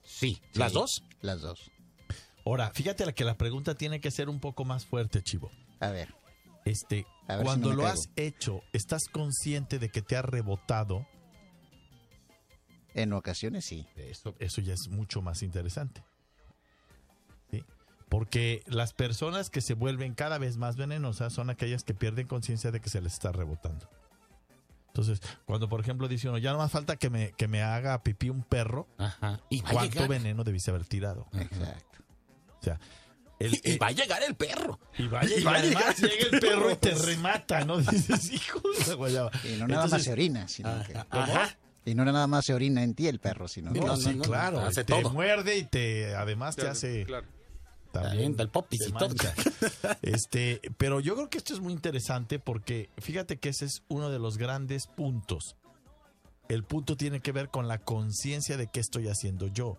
[0.04, 0.40] Sí.
[0.52, 1.04] sí, ¿Las dos?
[1.22, 1.60] Las dos.
[2.44, 5.52] Ahora, fíjate la que la pregunta tiene que ser un poco más fuerte, Chivo.
[5.80, 6.16] A ver.
[6.66, 7.94] Este, A ver si cuando no lo caigo.
[8.00, 11.06] has hecho, ¿estás consciente de que te ha rebotado?
[12.98, 13.88] En ocasiones sí.
[13.96, 16.04] Eso, eso ya es mucho más interesante.
[17.52, 17.64] ¿Sí?
[18.10, 22.72] Porque las personas que se vuelven cada vez más venenosas son aquellas que pierden conciencia
[22.72, 23.90] de que se les está rebotando.
[24.88, 28.02] Entonces, cuando por ejemplo dice uno, ya no más falta que me, que me haga
[28.02, 29.40] pipí un perro, Ajá.
[29.50, 30.10] Y ¿cuánto llegar.
[30.10, 31.28] veneno debiste haber tirado?
[31.34, 32.00] Exacto.
[32.60, 32.80] O sea,
[33.38, 34.80] el- Y, y va a llegar el perro.
[34.98, 37.78] y va a además llegar llega el perro y te remata, ¿no?
[37.82, 39.32] Dices, hijo de la guayaba.
[39.44, 40.84] Y no nada más se orina, sino Ajá.
[40.86, 40.98] que...
[41.12, 41.58] Ajá.
[41.88, 43.80] Y no nada más se orina en ti el perro, sino que...
[43.80, 44.60] No, No, sí, no, no, claro.
[44.60, 45.10] hace te todo.
[45.12, 47.26] muerde y te además te hace claro.
[47.94, 49.16] también Avienta el popis te y todo.
[50.02, 54.10] Este, pero yo creo que esto es muy interesante porque fíjate que ese es uno
[54.10, 55.56] de los grandes puntos.
[56.50, 59.78] El punto tiene que ver con la conciencia de qué estoy haciendo yo.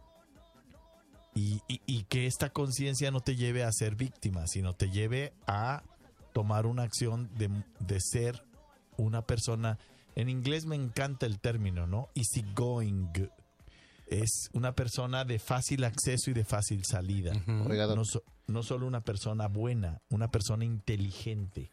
[1.34, 5.32] Y, y- y que esta conciencia no te lleve a ser víctima, sino te lleve
[5.46, 5.82] a
[6.32, 7.50] tomar una acción de,
[7.80, 8.44] de ser
[8.96, 9.78] una persona.
[10.18, 12.08] En inglés me encanta el término, ¿no?
[12.16, 13.12] Easygoing.
[14.08, 17.32] Es una persona de fácil acceso y de fácil salida.
[18.04, 21.70] So- no solo una persona buena, una persona inteligente.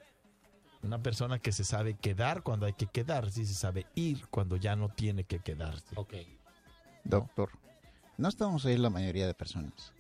[0.84, 4.58] Una persona que se sabe quedar cuando hay que quedarse y se sabe ir cuando
[4.58, 5.96] ya no tiene que quedarse.
[5.96, 6.14] Ok.
[7.04, 7.50] doctor,
[8.18, 9.92] no estamos ahí la mayoría de personas.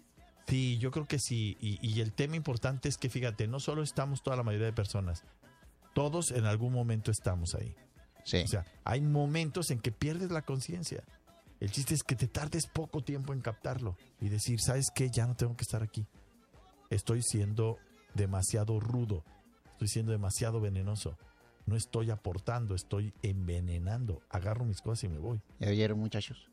[0.47, 1.57] Sí, yo creo que sí.
[1.59, 4.73] Y, y el tema importante es que, fíjate, no solo estamos toda la mayoría de
[4.73, 5.23] personas,
[5.95, 7.73] todos en algún momento estamos ahí.
[8.25, 8.41] Sí.
[8.43, 11.03] O sea, hay momentos en que pierdes la conciencia.
[11.59, 15.09] El chiste es que te tardes poco tiempo en captarlo y decir, ¿sabes qué?
[15.09, 16.05] Ya no tengo que estar aquí.
[16.89, 17.77] Estoy siendo
[18.13, 19.23] demasiado rudo.
[19.71, 21.17] Estoy siendo demasiado venenoso.
[21.65, 24.21] No estoy aportando, estoy envenenando.
[24.29, 25.41] Agarro mis cosas y me voy.
[25.59, 26.49] ¿Ya oyeron, muchachos?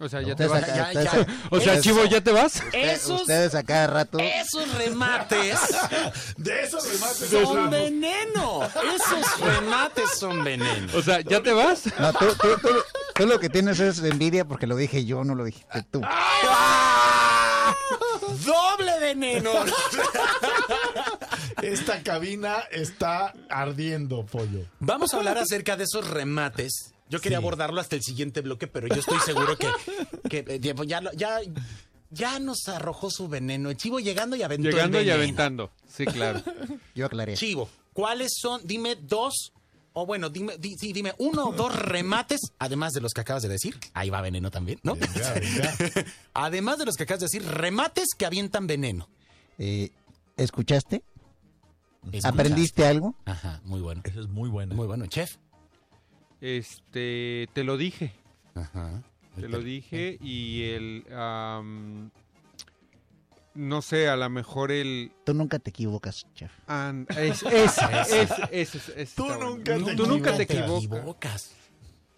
[0.00, 0.62] O sea, ya te vas.
[0.62, 1.26] Acá- Ya.
[1.50, 2.62] O sea, Eso- Chivo, ¿ya te vas?
[2.72, 4.18] Esos, Ustedes a cada rato...
[4.18, 5.58] esos remates
[6.38, 7.28] De esos remates.
[7.28, 8.62] son veneno.
[8.64, 10.90] Esos remates son veneno.
[10.96, 11.82] O sea, ¿ya te vas?
[11.98, 12.68] No, tú, tú, tú,
[13.14, 16.00] tú lo que tienes es envidia porque lo dije yo, no lo dijiste tú.
[18.44, 19.50] ¡Doble veneno!
[21.62, 24.64] Esta cabina está ardiendo, pollo.
[24.78, 26.94] Vamos a hablar acerca de esos remates.
[27.10, 27.42] Yo quería Sí.
[27.44, 29.68] abordarlo hasta el siguiente bloque, pero yo estoy seguro que,
[30.30, 31.40] que, eh, ya, ya,
[32.10, 33.68] ya nos arrojó su veneno.
[33.70, 35.70] El chivo llegando y aventó el Llegando y aventando.
[35.88, 36.42] Sí, claro.
[36.94, 37.34] Yo aclaré.
[37.34, 38.60] Chivo, ¿cuáles son?
[38.64, 39.52] Dime dos,
[39.92, 43.42] o bueno, dime, di- sí, dime uno o dos remates, además de los que acabas
[43.42, 43.76] de decir.
[43.92, 44.94] Ahí va veneno también, ¿no?
[44.94, 45.74] Venga, venga.
[46.34, 49.08] Además de los que acabas de decir, remates que avientan veneno.
[49.58, 49.90] Eh,
[50.36, 51.02] ¿Escuchaste?
[52.04, 52.28] Escuchaste.
[52.28, 53.14] ¿Aprendiste algo?
[53.26, 54.00] Ajá, muy bueno.
[54.04, 54.74] Eso es muy bueno.
[54.74, 55.36] Muy bueno, chef.
[56.40, 58.12] Este, te lo dije.
[58.54, 59.02] Ajá.
[59.36, 61.04] Te lo dije y el...
[63.54, 65.12] no sé, a lo mejor el...
[65.24, 66.50] Tú nunca te equivocas, chef.
[66.66, 67.76] an- es, es,
[68.12, 70.84] es, es, es- es- Tú nunca te Tú nunca te equivocas.
[70.84, 71.50] equivocas.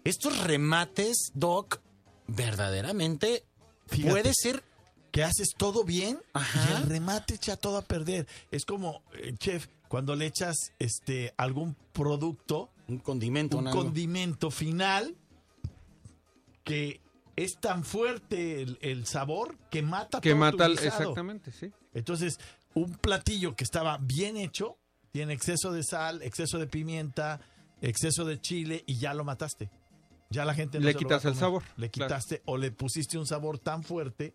[0.03, 1.79] Estos remates, Doc,
[2.27, 3.43] verdaderamente
[3.87, 4.09] Fíjate.
[4.11, 4.63] puede ser
[5.11, 6.71] que haces todo bien Ajá.
[6.71, 8.27] y el remate echa todo a perder.
[8.51, 15.15] Es como, eh, chef, cuando le echas este algún producto, un condimento, un condimento final
[16.63, 17.01] que
[17.35, 20.67] es tan fuerte el, el sabor que mata Que todo tu mata...
[20.69, 20.87] guisado.
[20.87, 21.71] Exactamente, sí.
[21.93, 22.39] Entonces,
[22.73, 24.77] un platillo que estaba bien hecho,
[25.11, 27.39] tiene exceso de sal, exceso de pimienta,
[27.81, 29.69] exceso de chile y ya lo mataste.
[30.29, 32.09] Ya la gente no Le se lo quitas va a el sabor, Le claro.
[32.09, 34.33] quitaste o le pusiste un sabor tan fuerte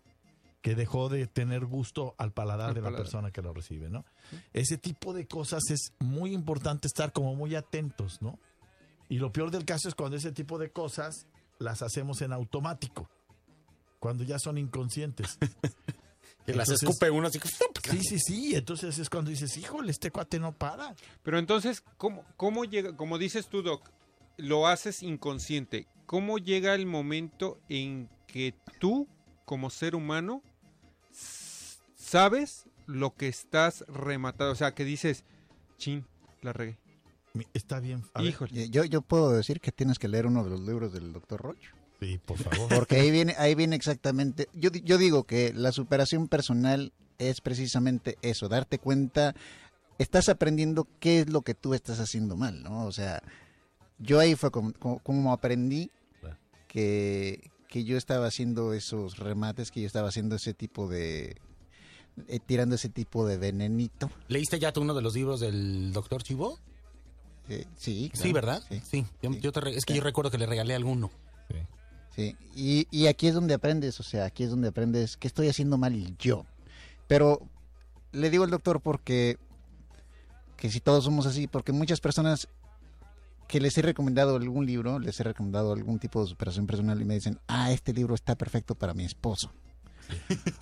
[0.61, 3.05] que dejó de tener gusto al paladar Al de la paladar.
[3.05, 4.05] persona que lo recibe, ¿no?
[4.53, 8.39] Ese tipo de cosas es muy importante estar como muy atentos, ¿no?
[9.07, 13.09] Y lo peor del caso es cuando ese tipo de cosas las hacemos en automático,
[13.99, 15.37] cuando ya son inconscientes.
[16.45, 17.39] Que las escupe uno así.
[17.91, 18.55] Sí, sí, sí.
[18.55, 20.95] Entonces es cuando dices, híjole, este cuate no para.
[21.21, 22.95] Pero entonces, ¿cómo, cómo llega?
[22.97, 23.87] Como dices tú, Doc,
[24.37, 25.85] lo haces inconsciente.
[26.07, 29.07] ¿Cómo llega el momento en que tú,
[29.45, 30.41] como ser humano,
[31.95, 34.51] sabes lo que estás rematado?
[34.51, 35.23] O sea, que dices,
[35.77, 36.05] chin,
[36.41, 36.77] la regué.
[37.53, 38.03] Está bien.
[38.13, 38.35] A ver.
[38.71, 41.69] Yo, yo puedo decir que tienes que leer uno de los libros del doctor Roche.
[41.99, 42.69] Sí, por favor.
[42.73, 44.49] Porque ahí viene, ahí viene exactamente.
[44.53, 49.35] Yo, yo digo que la superación personal es precisamente eso, darte cuenta,
[49.97, 52.85] estás aprendiendo qué es lo que tú estás haciendo mal, ¿no?
[52.85, 53.21] O sea,
[53.99, 55.91] yo ahí fue como, como- como aprendí
[56.69, 61.37] que, que yo estaba haciendo esos remates, que yo estaba haciendo ese tipo de.
[62.27, 64.09] eh, tirando ese tipo de venenito.
[64.27, 66.59] ¿Leíste ya tú uno de los libros del doctor Chivo?
[67.47, 68.63] Eh, sí, Sí, claro, ¿verdad?
[68.69, 68.81] Sí.
[68.89, 69.05] Sí.
[69.21, 69.39] Yo, Sí.
[69.39, 71.09] yo te re- es que yo recuerdo que le regalé alguno.
[72.15, 75.47] Sí, y, y aquí es donde aprendes, o sea, aquí es donde aprendes qué estoy
[75.47, 76.45] haciendo mal yo.
[77.07, 77.39] Pero
[78.11, 79.37] le digo al doctor porque
[80.57, 82.49] que si todos somos así, porque muchas personas
[83.49, 87.03] que les he recomendado algún libro, les he recomendado algún tipo de superación personal y
[87.03, 89.51] me dicen, ah, este libro está perfecto para mi esposo.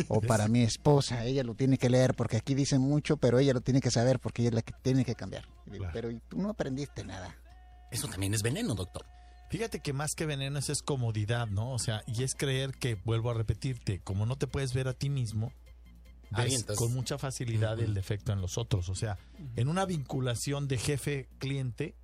[0.07, 3.51] O para mi esposa, ella lo tiene que leer porque aquí dicen mucho, pero ella
[3.51, 5.49] lo tiene que saber porque ella es la que tiene que cambiar.
[5.65, 5.93] Y digo, Claro.
[5.93, 7.35] Pero ¿y tú no aprendiste nada.
[7.91, 9.05] Eso también es veneno, doctor.
[9.49, 11.73] Fíjate que más que veneno es, es comodidad, ¿no?
[11.73, 14.93] O sea, y es creer que, vuelvo a repetirte, como no te puedes ver a
[14.93, 15.51] ti mismo,
[16.31, 16.77] ves Avientas.
[16.77, 18.87] con mucha facilidad el defecto en los otros.
[18.87, 19.17] O sea,
[19.57, 21.95] en una vinculación de jefe-cliente,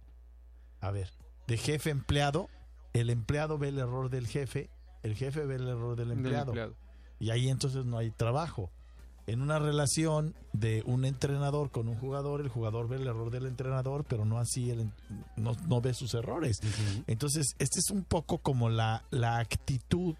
[0.84, 1.09] a ver,
[1.47, 2.49] de jefe-empleado,
[2.91, 4.69] el empleado ve el error del jefe,
[5.01, 6.51] el jefe ve el error del del empleado.
[6.51, 6.75] empleado.
[7.19, 8.69] Y ahí entonces no hay trabajo.
[9.25, 13.45] En una relación de un entrenador con un jugador, el jugador ve el error del
[13.45, 14.91] entrenador, pero no así, el,
[15.38, 16.59] no, no ve sus errores.
[17.07, 20.15] Entonces, este es un poco como la, la actitud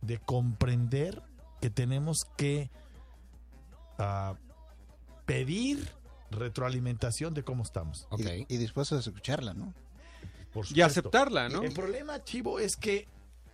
[0.00, 1.24] de comprender
[1.60, 2.70] que tenemos que
[3.98, 4.36] ah,
[5.26, 5.88] pedir
[6.30, 8.06] retroalimentación de cómo estamos.
[8.10, 8.20] Ok.
[8.20, 9.74] Y, y dispuestos a escucharla, ¿no?
[10.52, 11.62] Por Y aceptarla, ¿no?
[11.62, 13.06] El problema, Chivo, es que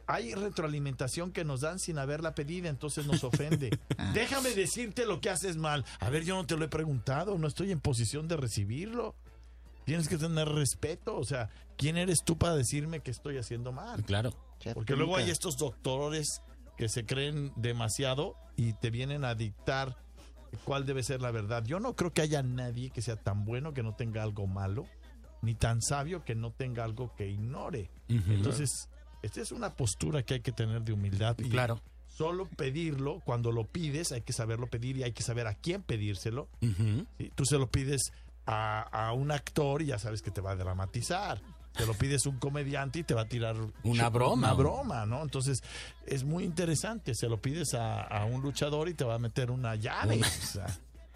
[0.07, 3.70] hay retroalimentación que nos dan sin haberla pedida, entonces nos ofende.
[4.14, 5.84] Déjame decirte lo que haces mal.
[6.01, 9.14] A ver, yo no te lo he preguntado, no estoy en posición de recibirlo.
[9.84, 14.03] Tienes que tener respeto, o sea, ¿quién eres tú para decirme que estoy haciendo mal?
[14.05, 14.34] Claro.
[14.72, 16.42] Porque luego hay estos doctores
[16.78, 19.97] que se creen demasiado y te vienen a dictar
[20.64, 21.64] cuál debe ser la verdad.
[21.66, 24.86] Yo no creo que haya nadie que sea tan bueno que no tenga algo malo,
[25.45, 27.90] ni tan sabio que no tenga algo que ignore.
[28.09, 28.88] Entonces,
[29.22, 31.36] esta es una postura que hay que tener de humildad.
[31.38, 31.80] Y Claro.
[32.09, 35.82] Solo pedirlo, cuando lo pides, hay que saberlo pedir y hay que saber a quién
[35.82, 36.49] pedírselo.
[36.61, 37.32] ¿sí?
[37.34, 38.12] Tú se lo pides
[38.47, 41.40] a, a un actor y ya sabes que te va a dramatizar.
[41.72, 44.34] Te lo pides un comediante y te va a tirar Una broma.
[44.34, 45.22] Una broma, ¿no?
[45.22, 45.59] Entonces
[46.07, 47.16] es muy interesante.
[47.16, 50.18] Se lo pides a, a un luchador y te va a meter una llave.
[50.18, 50.66] Una- O sea,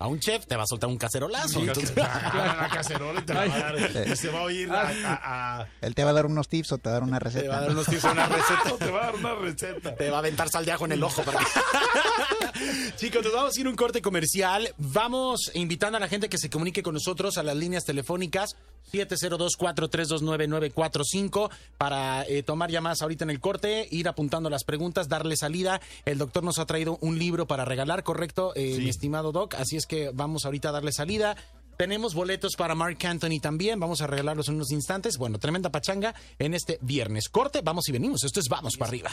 [0.01, 1.61] A un chef te va a soltar un cacerolazo.
[1.61, 3.76] sí, entonces- la cacerola y te la va a dar.
[4.12, 6.72] Y se va a oír a- a- a- Él te va a dar unos tips
[6.72, 7.42] o te va a dar una receta.
[7.42, 8.76] te va a dar unos tips, una receta.
[8.78, 9.94] te va a dar una receta.
[9.96, 11.22] Te va a aventar sal de ajo en el ojo.
[11.22, 11.46] para que-
[12.96, 14.72] Chicos, nos vamos a ir a un corte comercial.
[14.78, 18.57] Vamos invitando a la gente que se comunique con nosotros a las líneas telefónicas
[18.92, 25.80] 702-432-9945 para eh, tomar llamadas ahorita en el corte, ir apuntando las preguntas, darle salida.
[26.07, 28.82] El doctor nos ha traído un libro para regalar, ¿correcto, eh, Sí.
[28.82, 29.55] mi estimado doc?
[29.55, 31.36] Así es que vamos ahorita a darle salida.
[31.76, 33.78] Tenemos boletos para Mark Anthony también.
[33.80, 35.16] Vamos a regalarlos en unos instantes.
[35.16, 37.28] Bueno, tremenda pachanga en este viernes.
[37.28, 38.24] Corte, vamos y venimos.
[38.24, 39.11] Esto es Vamos para arriba.